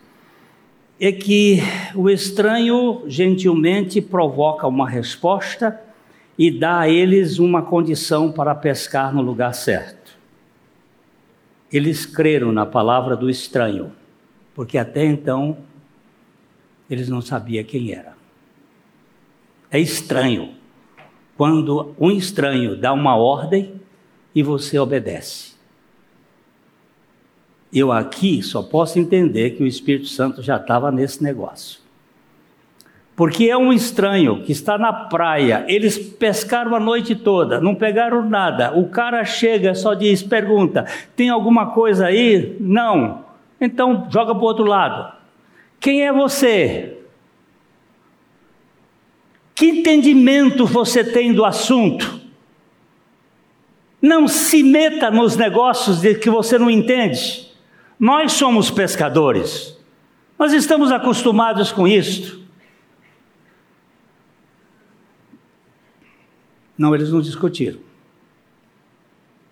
[0.99, 1.59] é que
[1.95, 5.79] o estranho gentilmente provoca uma resposta
[6.37, 10.17] e dá a eles uma condição para pescar no lugar certo.
[11.71, 13.91] Eles creram na palavra do estranho,
[14.53, 15.57] porque até então
[16.89, 18.13] eles não sabiam quem era.
[19.71, 20.53] É estranho
[21.35, 23.81] quando um estranho dá uma ordem
[24.35, 25.52] e você obedece.
[27.73, 31.81] Eu aqui só posso entender que o Espírito Santo já estava nesse negócio.
[33.15, 38.27] Porque é um estranho que está na praia, eles pescaram a noite toda, não pegaram
[38.27, 38.77] nada.
[38.77, 42.55] O cara chega, só diz, pergunta: tem alguma coisa aí?
[42.59, 43.25] Não.
[43.61, 45.13] Então joga para o outro lado.
[45.79, 46.97] Quem é você?
[49.53, 52.21] Que entendimento você tem do assunto?
[54.01, 57.52] Não se meta nos negócios de que você não entende.
[57.99, 59.77] Nós somos pescadores.
[60.37, 62.43] Nós estamos acostumados com isto.
[66.77, 67.79] Não, eles não discutiram.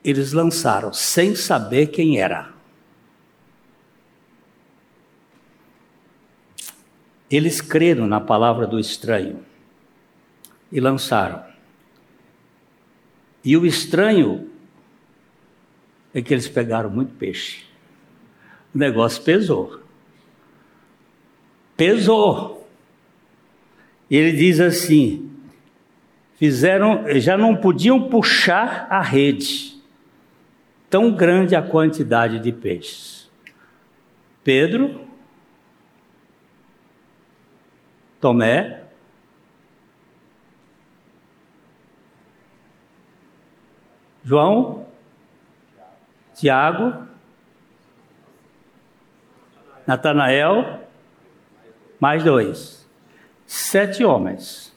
[0.03, 2.51] Eles lançaram sem saber quem era.
[7.29, 9.45] Eles creram na palavra do estranho
[10.71, 11.45] e lançaram.
[13.43, 14.51] E o estranho
[16.13, 17.70] é que eles pegaram muito peixe.
[18.73, 19.81] O negócio pesou.
[21.75, 22.67] Pesou.
[24.09, 25.31] E ele diz assim:
[26.35, 29.79] fizeram, já não podiam puxar a rede,
[30.89, 33.29] tão grande a quantidade de peixes.
[34.43, 35.07] Pedro,
[38.19, 38.83] Tomé,
[44.23, 44.87] João,
[46.35, 47.07] Tiago,
[49.85, 50.81] Natanael,
[51.99, 52.87] mais dois.
[53.45, 54.71] Sete homens.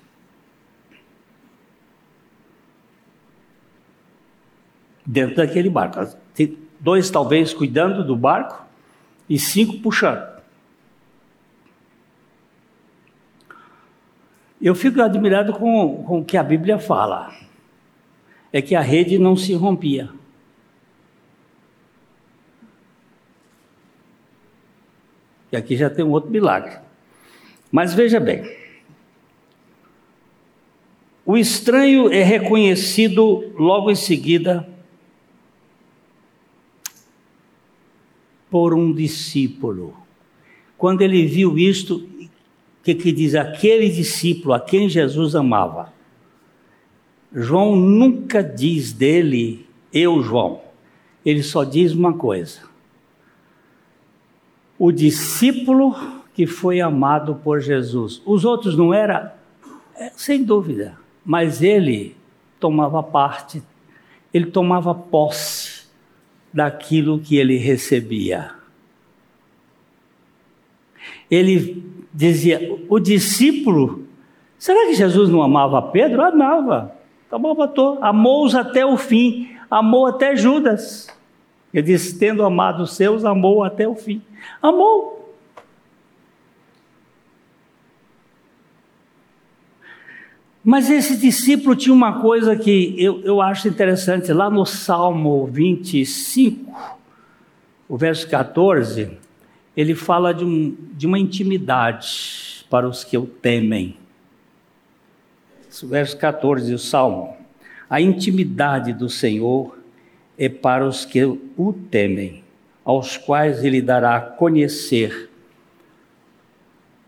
[5.04, 6.16] dentro daquele barco.
[6.80, 8.64] Dois, talvez, cuidando do barco
[9.28, 10.34] e cinco puxando.
[14.60, 17.32] Eu fico admirado com, com o que a Bíblia fala.
[18.52, 20.10] É que a rede não se rompia.
[25.54, 26.78] E aqui já tem um outro milagre.
[27.70, 28.42] Mas veja bem.
[31.24, 34.68] O estranho é reconhecido logo em seguida
[38.50, 39.94] por um discípulo.
[40.76, 42.28] Quando ele viu isto, o
[42.82, 43.36] que, que diz?
[43.36, 45.92] Aquele discípulo a quem Jesus amava.
[47.32, 50.62] João nunca diz dele, eu, João.
[51.24, 52.73] Ele só diz uma coisa:
[54.84, 55.96] o discípulo
[56.34, 58.20] que foi amado por Jesus.
[58.26, 59.30] Os outros não eram?
[59.96, 62.14] É, sem dúvida, mas ele
[62.60, 63.62] tomava parte,
[64.32, 65.86] ele tomava posse
[66.52, 68.50] daquilo que ele recebia.
[71.30, 74.06] Ele dizia: o discípulo,
[74.58, 76.20] será que Jesus não amava Pedro?
[76.20, 76.94] Amava,
[77.32, 81.08] amava todo, amou-os até o fim, amou até Judas.
[81.74, 84.22] Ele disse: tendo amado os seus, amou até o fim.
[84.62, 85.12] Amou.
[90.62, 96.72] Mas esse discípulo tinha uma coisa que eu, eu acho interessante, lá no Salmo 25,
[97.86, 99.18] o verso 14,
[99.76, 103.98] ele fala de, um, de uma intimidade para os que o temem.
[105.82, 107.36] O verso 14 do Salmo.
[107.90, 109.83] A intimidade do Senhor
[110.36, 112.44] é para os que o temem,
[112.84, 115.30] aos quais ele dará a conhecer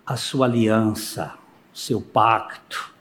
[0.04, 1.34] a sua aliança,
[1.72, 2.96] seu pacto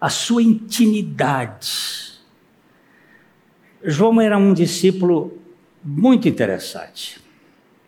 [0.00, 2.12] a sua intimidade.
[3.82, 5.38] João era um discípulo
[5.82, 7.20] muito interessante.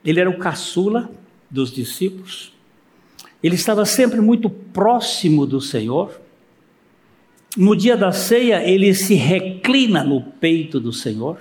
[0.05, 1.11] Ele era o caçula
[1.49, 2.53] dos discípulos.
[3.43, 6.21] Ele estava sempre muito próximo do Senhor.
[7.57, 11.41] No dia da ceia, ele se reclina no peito do Senhor.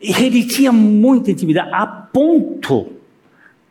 [0.00, 2.92] E ele tinha muita intimidade, a ponto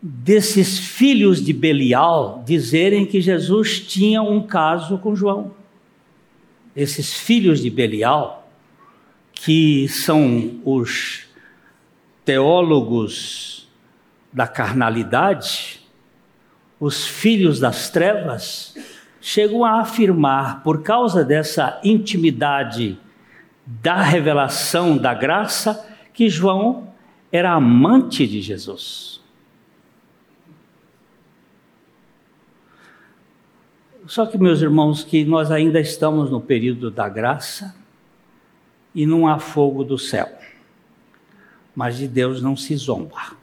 [0.02, 5.52] desses filhos de Belial dizerem que Jesus tinha um caso com João.
[6.76, 8.48] esses filhos de Belial,
[9.34, 11.26] que são os
[12.24, 13.68] teólogos
[14.32, 15.80] da carnalidade,
[16.80, 18.76] os filhos das trevas,
[19.20, 23.00] chegam a afirmar, por causa dessa intimidade
[23.66, 25.87] da revelação da graça,
[26.18, 26.92] que João
[27.32, 29.22] era amante de Jesus.
[34.08, 37.76] Só que, meus irmãos, que nós ainda estamos no período da graça
[38.96, 40.28] e não há fogo do céu.
[41.76, 43.34] Mas de Deus não se zomba,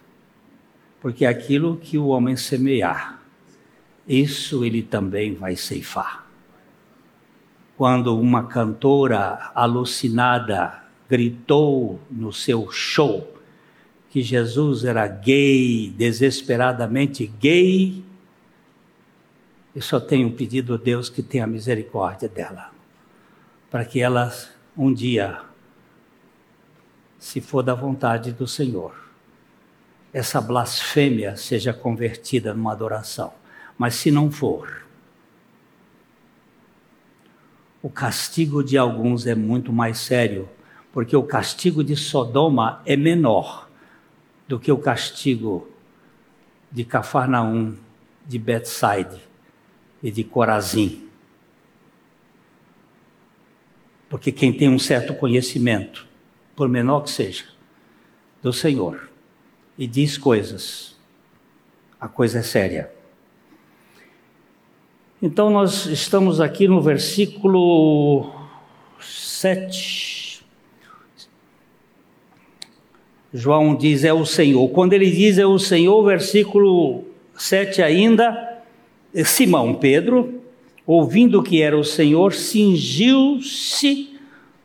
[1.01, 3.23] porque aquilo que o homem semear,
[4.09, 6.27] isso ele também vai ceifar.
[7.77, 10.84] Quando uma cantora alucinada
[11.15, 13.33] gritou no seu show
[14.11, 18.05] que Jesus era gay, desesperadamente gay,
[19.73, 22.73] eu só tenho pedido a Deus que tenha misericórdia dela,
[23.71, 24.33] para que ela
[24.77, 25.41] um dia,
[27.17, 28.93] se for da vontade do Senhor,
[30.13, 33.33] essa blasfêmia seja convertida numa adoração.
[33.79, 34.85] Mas se não for,
[37.81, 40.49] o castigo de alguns é muito mais sério,
[40.95, 43.69] porque o castigo de Sodoma é menor
[44.47, 45.69] do que o castigo
[46.71, 47.75] de Cafarnaum,
[48.25, 49.21] de Bethsaida
[50.01, 51.09] e de Corazim.
[54.09, 56.07] Porque quem tem um certo conhecimento,
[56.55, 57.47] por menor que seja,
[58.41, 59.11] do Senhor,
[59.77, 60.97] e diz coisas,
[62.01, 62.89] a coisa é séria.
[65.21, 68.33] Então, nós estamos aqui no versículo
[69.01, 70.24] 7.
[73.35, 74.69] João diz: É o Senhor.
[74.69, 77.03] Quando ele diz é o Senhor, versículo
[77.37, 78.63] 7 ainda,
[79.25, 80.41] Simão Pedro,
[80.87, 84.17] ouvindo que era o Senhor, cingiu-se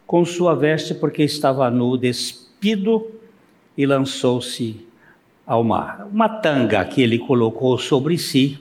[0.05, 3.07] com sua veste, porque estava nu, despido,
[3.75, 4.85] e lançou-se
[5.47, 6.07] ao mar.
[6.11, 8.59] Uma tanga que ele colocou sobre si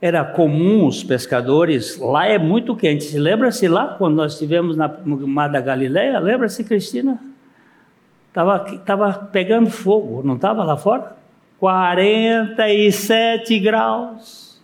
[0.00, 3.18] era comum os pescadores, lá é muito quente.
[3.18, 6.18] Lembra-se lá quando nós estivemos no mar da Galileia?
[6.18, 7.18] Lembra-se, Cristina?
[8.36, 11.16] Estava tava pegando fogo, não estava lá fora?
[11.58, 14.62] 47 graus.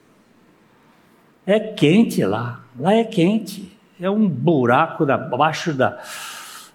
[1.46, 3.72] É quente lá, lá é quente.
[4.00, 5.98] É um buraco abaixo, da,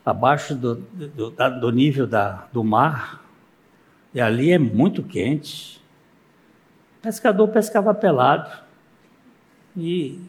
[0.05, 3.21] abaixo do, do, do nível da, do mar.
[4.13, 5.77] E ali é muito quente
[7.07, 8.49] pescador pescava pelado.
[9.77, 10.19] E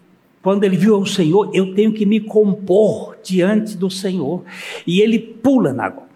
[0.43, 4.45] quando ele viu o Senhor, eu tenho que me compor diante do Senhor.
[4.87, 6.08] E ele pula na água.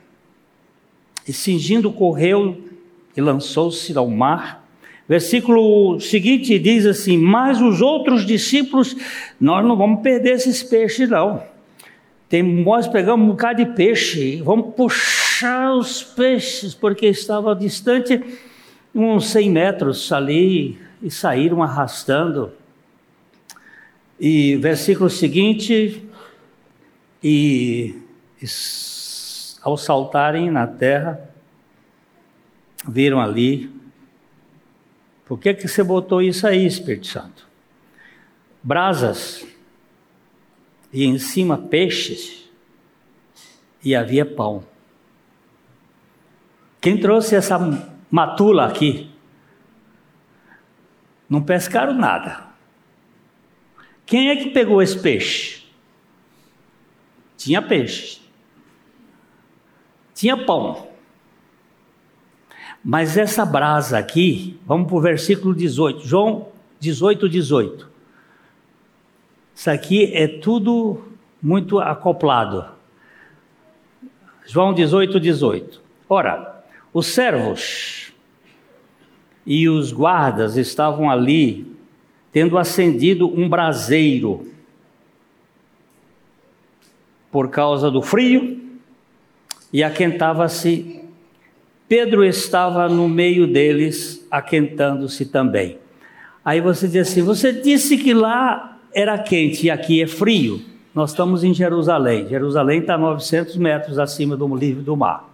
[1.27, 2.61] E cingindo correu
[3.17, 4.67] e lançou-se ao mar.
[5.09, 8.97] Versículo seguinte diz assim: Mas os outros discípulos,
[9.41, 11.43] nós não vamos perder esses peixes, não.
[12.29, 18.23] Tem, nós pegamos um bocado de peixe, vamos puxar os peixes, porque estava distante
[18.95, 22.53] uns 100 metros ali e saíram arrastando.
[24.19, 26.03] E versículo seguinte,
[27.23, 27.95] e,
[28.41, 28.47] e
[29.63, 31.31] ao saltarem na terra,
[32.87, 33.73] viram ali.
[35.25, 37.49] Por que, que você botou isso aí, Espírito Santo?
[38.63, 39.47] Brasas,
[40.93, 42.51] e em cima peixes,
[43.85, 44.65] e havia pão.
[46.81, 47.59] Quem trouxe essa
[48.11, 49.11] matula aqui.
[51.29, 52.49] Não pescaram nada.
[54.05, 55.65] Quem é que pegou esse peixe?
[57.37, 58.22] Tinha peixe.
[60.23, 60.87] Tinha pão.
[62.85, 66.47] Mas essa brasa aqui, vamos para o versículo 18, João
[66.79, 67.91] 18, 18.
[69.53, 71.03] Isso aqui é tudo
[71.43, 72.65] muito acoplado.
[74.47, 75.83] João 18, 18.
[76.09, 76.65] Ora,
[76.95, 78.13] os servos
[79.45, 81.67] e os guardas estavam ali,
[82.31, 84.47] tendo acendido um braseiro
[87.29, 88.62] por causa do frio,
[89.73, 91.01] e aquentava-se.
[91.89, 95.79] Pedro estava no meio deles, aquentando-se também.
[96.45, 100.61] Aí você diz assim: você disse que lá era quente e aqui é frio.
[100.95, 102.29] Nós estamos em Jerusalém.
[102.29, 105.31] Jerusalém está 900 metros acima do nível do mar.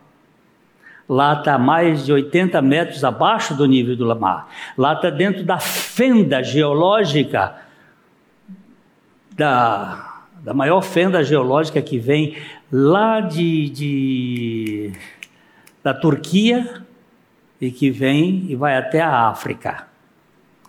[1.08, 4.48] Lá está mais de 80 metros abaixo do nível do mar.
[4.76, 7.56] Lá está dentro da fenda geológica,
[9.34, 10.07] da,
[10.48, 12.34] da maior fenda geológica que vem
[12.72, 14.92] lá de, de
[15.84, 16.82] da Turquia
[17.60, 19.86] e que vem e vai até a África.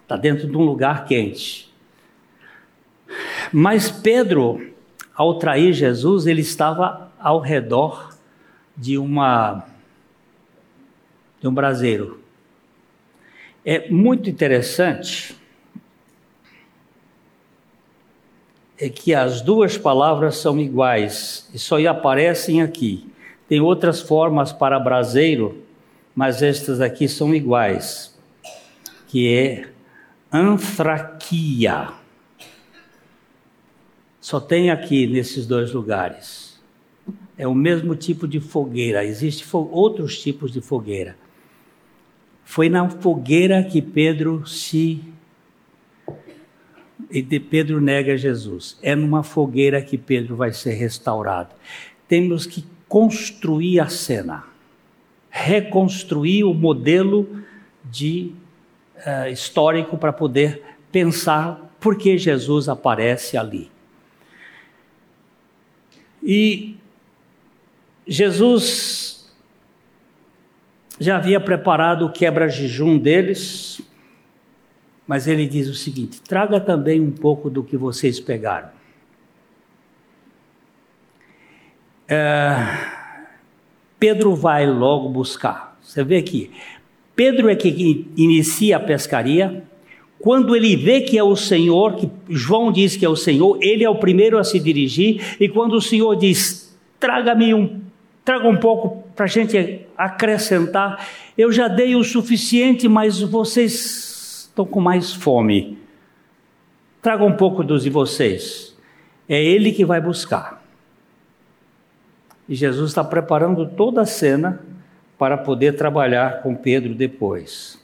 [0.02, 1.74] Está dentro de um lugar quente.
[3.54, 4.70] Mas Pedro
[5.16, 8.14] ao trair Jesus, ele estava ao redor
[8.76, 9.66] de uma
[11.40, 12.20] de um braseiro.
[13.64, 15.39] É muito interessante
[18.80, 23.10] é que as duas palavras são iguais e só aparecem aqui.
[23.48, 25.62] Tem outras formas para braseiro,
[26.16, 28.18] mas estas aqui são iguais,
[29.08, 29.70] que é
[30.32, 31.90] anfraquia.
[34.22, 36.58] Só tem aqui nesses dois lugares.
[37.38, 39.04] É o mesmo tipo de fogueira.
[39.04, 41.18] Existem outros tipos de fogueira.
[42.46, 45.02] Foi na fogueira que Pedro se
[47.12, 48.78] e Pedro nega Jesus.
[48.82, 51.56] É numa fogueira que Pedro vai ser restaurado.
[52.08, 54.44] Temos que construir a cena,
[55.30, 57.44] reconstruir o modelo
[57.84, 58.32] de
[58.98, 63.72] uh, histórico para poder pensar por que Jesus aparece ali.
[66.22, 66.76] E
[68.06, 69.32] Jesus
[71.00, 73.82] já havia preparado o quebra-jejum deles,
[75.10, 78.70] mas ele diz o seguinte: traga também um pouco do que vocês pegaram.
[82.08, 82.78] É,
[84.00, 85.80] Pedro vai logo buscar.
[85.82, 86.52] Você vê aqui,
[87.16, 89.64] Pedro é que inicia a pescaria.
[90.20, 93.84] Quando ele vê que é o Senhor, que João diz que é o Senhor, ele
[93.84, 95.38] é o primeiro a se dirigir.
[95.40, 97.82] E quando o Senhor diz: traga-me um,
[98.24, 101.04] traga um pouco para a gente acrescentar,
[101.36, 104.09] eu já dei o suficiente, mas vocês
[104.60, 105.78] Estou com mais fome.
[107.02, 108.78] Traga um pouco dos de vocês.
[109.30, 110.62] É ele que vai buscar.
[112.46, 114.62] E Jesus está preparando toda a cena
[115.18, 117.82] para poder trabalhar com Pedro depois.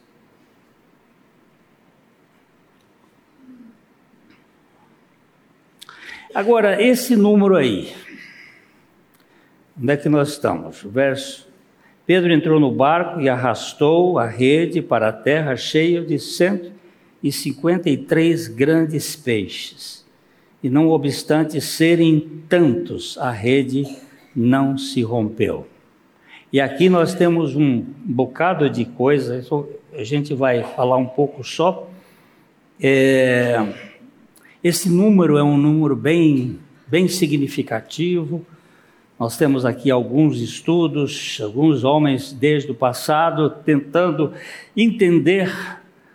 [6.34, 7.96] Agora, esse número aí,
[9.82, 10.84] onde é que nós estamos?
[10.84, 11.45] Verso
[12.06, 19.16] Pedro entrou no barco e arrastou a rede para a terra cheia de 153 grandes
[19.16, 20.06] peixes.
[20.62, 23.88] E não obstante serem tantos, a rede
[24.36, 25.66] não se rompeu.
[26.54, 29.50] E aqui nós temos um bocado de coisas,
[29.94, 31.90] a gente vai falar um pouco só.
[32.80, 33.66] É,
[34.64, 38.46] esse número é um número bem, bem significativo
[39.18, 44.34] nós temos aqui alguns estudos, alguns homens desde o passado tentando
[44.76, 45.54] entender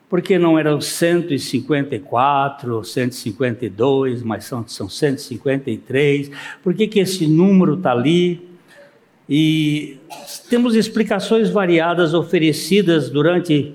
[0.08, 6.30] por que não eram 154, 152, mas são, são 153,
[6.62, 8.48] por que, que esse número está ali.
[9.28, 9.98] E
[10.50, 13.72] temos explicações variadas oferecidas durante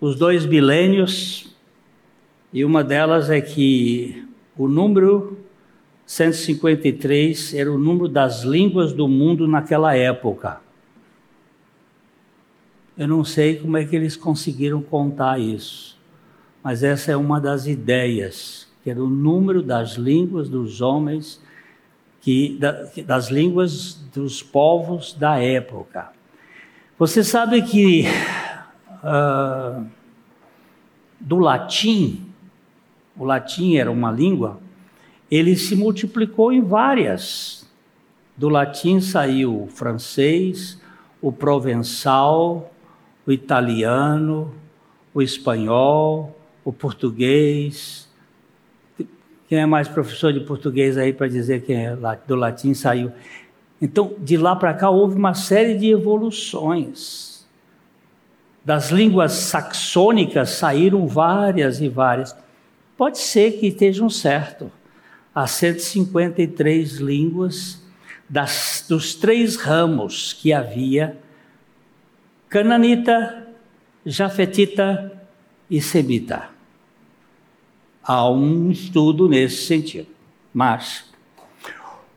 [0.00, 1.52] os dois milênios,
[2.52, 4.24] e uma delas é que
[4.56, 5.36] o número
[6.06, 10.60] 153 era o número das línguas do mundo naquela época.
[12.96, 15.98] Eu não sei como é que eles conseguiram contar isso,
[16.62, 21.42] mas essa é uma das ideias, que era o número das línguas dos homens,
[22.20, 22.58] que,
[23.04, 26.10] das línguas dos povos da época.
[26.98, 28.04] Você sabe que
[29.02, 29.84] uh,
[31.20, 32.32] do latim,
[33.16, 34.58] o latim era uma língua
[35.30, 37.66] ele se multiplicou em várias.
[38.36, 40.80] Do latim saiu o francês,
[41.20, 42.72] o provençal,
[43.26, 44.54] o italiano,
[45.12, 48.08] o espanhol, o português.
[49.48, 53.12] Quem é mais professor de português aí para dizer quem é do latim saiu?
[53.80, 57.46] Então, de lá para cá houve uma série de evoluções.
[58.64, 62.36] Das línguas saxônicas saíram várias e várias.
[62.96, 64.70] Pode ser que estejam certo
[65.36, 67.84] as 153 línguas
[68.26, 71.18] das, dos três ramos que havia:
[72.48, 73.46] cananita,
[74.06, 75.12] jafetita
[75.68, 76.48] e semita.
[78.02, 80.08] Há um estudo nesse sentido.
[80.54, 81.04] Mas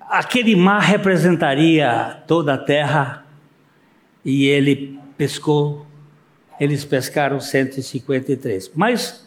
[0.00, 3.26] Aquele mar representaria toda a terra
[4.24, 5.86] e ele pescou,
[6.58, 8.70] eles pescaram 153.
[8.74, 9.23] Mas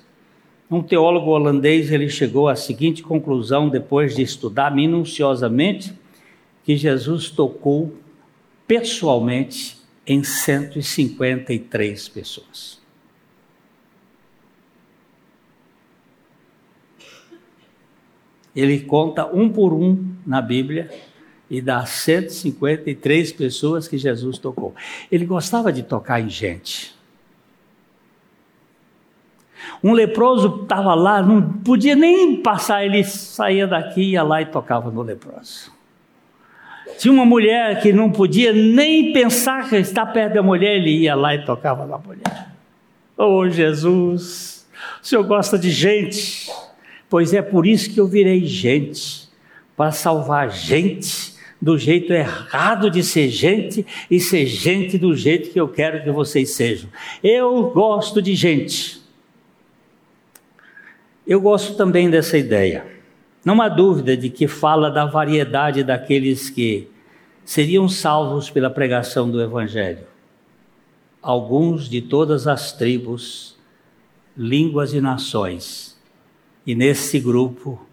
[0.70, 5.94] um teólogo holandês ele chegou à seguinte conclusão depois de estudar minuciosamente
[6.64, 7.96] que Jesus tocou
[8.68, 12.82] pessoalmente em 153 pessoas.
[18.54, 20.90] Ele conta um por um na Bíblia
[21.50, 24.76] e dá 153 pessoas que Jesus tocou.
[25.12, 26.97] Ele gostava de tocar em gente.
[29.84, 34.90] Um leproso estava lá, não podia nem passar, ele saía daqui, ia lá e tocava
[34.90, 35.72] no leproso.
[36.98, 41.16] Tinha uma mulher que não podia nem pensar que está perto da mulher, ele ia
[41.16, 42.48] lá e tocava na mulher.
[43.16, 44.68] Oh Jesus,
[45.02, 46.52] o Senhor gosta de gente,
[47.10, 49.28] pois é por isso que eu virei gente,
[49.76, 55.60] para salvar gente do jeito errado de ser gente e ser gente do jeito que
[55.60, 56.90] eu quero que vocês sejam.
[57.24, 59.02] Eu gosto de gente.
[61.28, 62.88] Eu gosto também dessa ideia.
[63.44, 66.90] Não há dúvida de que fala da variedade daqueles que
[67.44, 70.06] seriam salvos pela pregação do Evangelho.
[71.22, 73.60] Alguns de todas as tribos,
[74.38, 76.00] línguas e nações.
[76.66, 77.86] E nesse grupo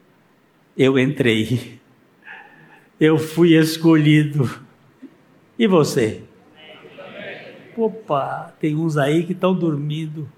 [0.78, 1.80] eu entrei.
[3.01, 4.49] Eu fui escolhido.
[5.59, 6.22] E você?
[7.76, 10.28] Opa, tem uns aí que estão dormindo.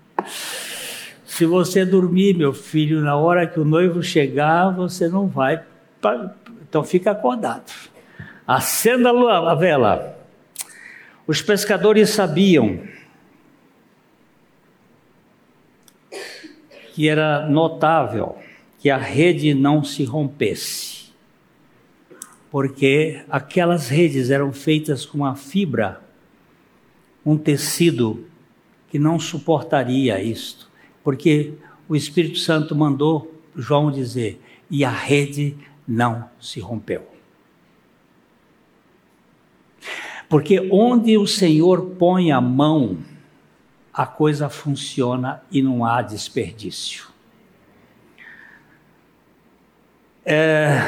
[1.37, 5.63] Se você dormir, meu filho, na hora que o noivo chegar, você não vai.
[6.63, 7.71] Então fica acordado.
[8.47, 10.19] Acenda a vela.
[11.27, 12.81] Os pescadores sabiam
[16.95, 18.39] que era notável
[18.79, 21.13] que a rede não se rompesse,
[22.51, 26.01] porque aquelas redes eram feitas com uma fibra,
[27.27, 28.25] um tecido
[28.89, 30.75] que não suportaria isto
[31.07, 31.55] porque
[31.89, 37.07] o Espírito Santo mandou João dizer: e a rede não se rompeu.
[40.29, 42.99] Porque onde o Senhor põe a mão,
[43.95, 47.07] a coisa funciona e não há desperdício.
[50.25, 50.81] É,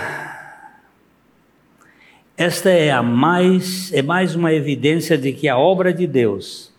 [2.36, 6.74] esta é a mais é mais uma evidência de que a obra de Deus,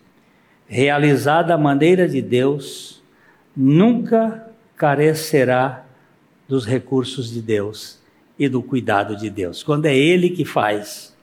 [0.68, 2.99] realizada à maneira de Deus,
[3.60, 5.84] nunca carecerá
[6.48, 8.00] dos recursos de Deus
[8.38, 9.62] e do cuidado de Deus.
[9.62, 11.14] Quando é Ele que faz,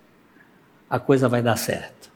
[0.87, 2.11] a coisa vai dar certo.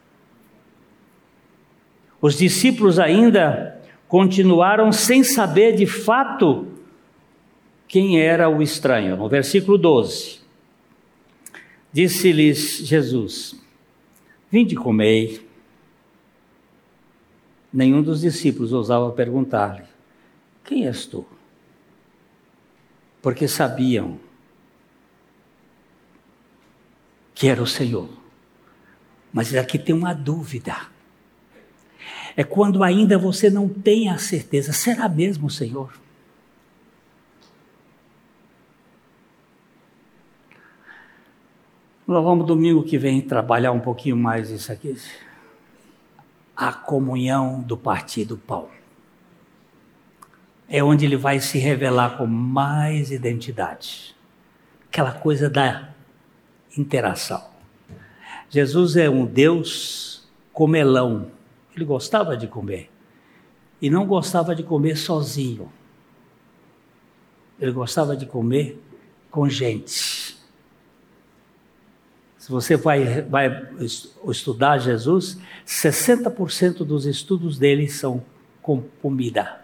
[2.20, 6.68] Os discípulos ainda continuaram sem saber de fato
[7.88, 9.16] quem era o estranho.
[9.16, 10.38] No versículo 12,
[11.92, 13.60] disse-lhes Jesus:
[14.48, 15.44] Vinde comei.
[17.72, 19.91] Nenhum dos discípulos ousava perguntar-lhe:
[20.64, 21.26] quem és tu?
[23.20, 24.18] Porque sabiam
[27.34, 28.08] que era o Senhor.
[29.32, 30.76] Mas aqui tem uma dúvida.
[32.36, 35.92] É quando ainda você não tem a certeza: será mesmo o Senhor?
[42.06, 44.96] Nós vamos domingo que vem trabalhar um pouquinho mais isso aqui.
[46.54, 48.68] A comunhão do partido pão
[50.72, 54.16] é onde ele vai se revelar com mais identidade.
[54.88, 55.90] Aquela coisa da
[56.78, 57.44] interação.
[58.48, 61.30] Jesus é um Deus comelão.
[61.76, 62.90] Ele gostava de comer.
[63.82, 65.70] E não gostava de comer sozinho.
[67.60, 68.82] Ele gostava de comer
[69.30, 70.38] com gente.
[72.38, 73.68] Se você vai, vai
[74.26, 78.24] estudar Jesus, 60% dos estudos dele são
[78.62, 79.61] com comida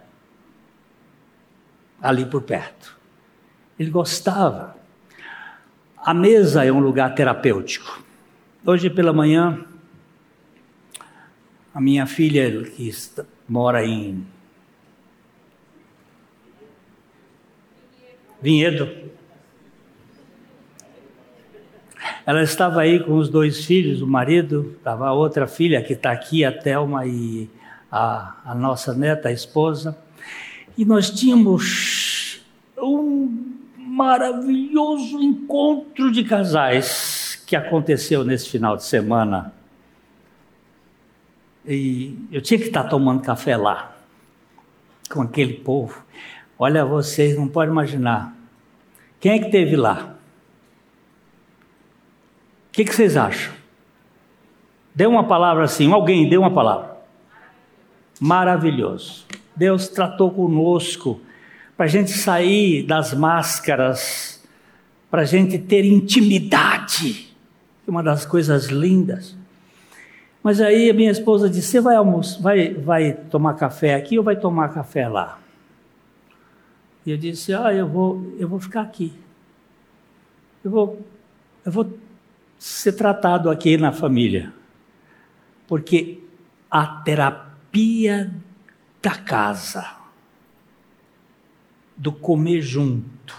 [2.01, 2.97] ali por perto.
[3.79, 4.77] Ele gostava.
[5.97, 8.03] A mesa é um lugar terapêutico.
[8.65, 9.65] Hoje pela manhã,
[11.75, 12.91] a minha filha, que
[13.49, 14.27] mora em
[18.41, 18.89] Vinhedo,
[22.25, 26.13] ela estava aí com os dois filhos, o marido, estava a outra filha que está
[26.13, 27.51] aqui, a Thelma e
[27.91, 29.99] a, a nossa neta, a esposa.
[30.79, 32.41] E nós tínhamos
[32.79, 39.53] um maravilhoso encontro de casais que aconteceu nesse final de semana.
[41.67, 43.97] E eu tinha que estar tomando café lá,
[45.11, 46.01] com aquele povo.
[46.57, 48.37] Olha, vocês não podem imaginar.
[49.19, 50.17] Quem é que teve lá?
[52.69, 53.53] O que, que vocês acham?
[54.95, 56.99] Dê uma palavra assim, alguém dê uma palavra.
[58.21, 59.27] Maravilhoso.
[59.59, 61.21] Deus tratou conosco
[61.77, 64.43] para a gente sair das máscaras,
[65.11, 67.35] para a gente ter intimidade.
[67.87, 69.35] Uma das coisas lindas.
[70.43, 71.97] Mas aí a minha esposa disse: Você vai,
[72.41, 75.41] vai, vai tomar café aqui ou vai tomar café lá?
[77.05, 79.13] E eu disse: Ah, eu vou, eu vou ficar aqui.
[80.63, 81.07] Eu vou,
[81.65, 81.99] eu vou
[82.59, 84.53] ser tratado aqui na família.
[85.67, 86.21] Porque
[86.71, 88.31] a terapia
[89.09, 89.97] da casa
[91.97, 93.35] do comer junto,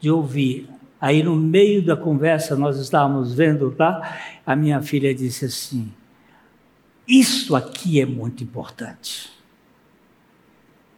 [0.00, 0.68] de ouvir.
[1.00, 5.92] Aí no meio da conversa, nós estávamos vendo lá, a minha filha disse assim:
[7.06, 9.30] Isso aqui é muito importante.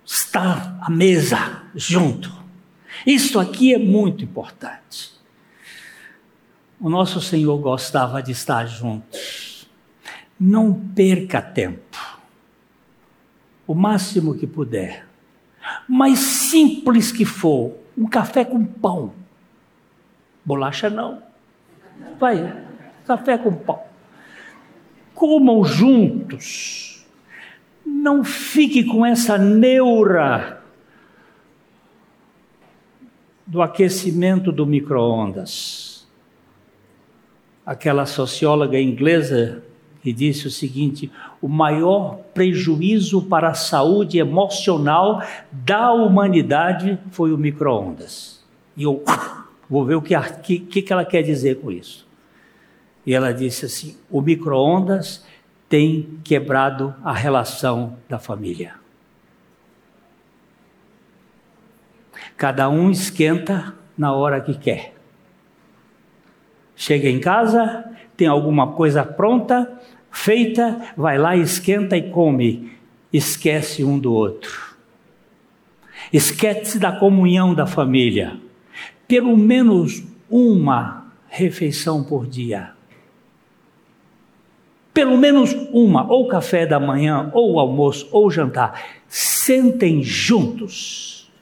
[0.04, 2.32] Estar à mesa junto.
[3.06, 5.12] Isso aqui é muito importante.
[6.80, 9.68] O nosso Senhor gostava de estar juntos.
[10.40, 11.91] Não perca tempo.
[13.72, 15.06] O máximo que puder
[15.88, 19.14] mais simples que for, um café com pão.
[20.44, 21.22] Bolacha não.
[22.20, 22.54] Vai,
[23.06, 23.82] café com pão.
[25.14, 27.06] Comam juntos.
[27.82, 30.62] Não fique com essa neura
[33.46, 36.06] do aquecimento do micro-ondas.
[37.64, 39.64] Aquela socióloga inglesa
[40.02, 47.38] que disse o seguinte: o maior prejuízo para a saúde emocional da humanidade foi o
[47.38, 48.44] micro-ondas.
[48.76, 49.02] E eu
[49.70, 52.06] vou ver o que, que, que ela quer dizer com isso.
[53.06, 55.24] E ela disse assim: o micro-ondas
[55.68, 58.74] tem quebrado a relação da família.
[62.36, 64.94] Cada um esquenta na hora que quer.
[66.74, 67.84] Chega em casa,
[68.16, 69.80] tem alguma coisa pronta,
[70.12, 72.70] feita, vai lá, esquenta e come,
[73.12, 74.76] esquece um do outro.
[76.12, 78.38] Esquece da comunhão da família.
[79.08, 82.72] Pelo menos uma refeição por dia.
[84.92, 88.84] Pelo menos uma, ou café da manhã, ou almoço, ou jantar.
[89.08, 91.32] Sentem juntos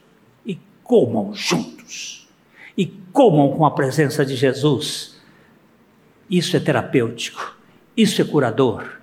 [0.45, 2.29] e comam juntos.
[2.77, 5.19] E comam com a presença de Jesus.
[6.29, 7.60] Isso é terapêutico.
[7.95, 8.99] Isso é curador.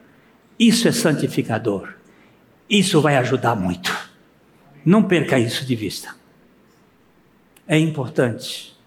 [0.58, 1.94] Isso é santificador.
[2.68, 3.94] Isso vai ajudar muito.
[4.84, 6.14] Não perca isso de vista.
[7.66, 8.77] É importante.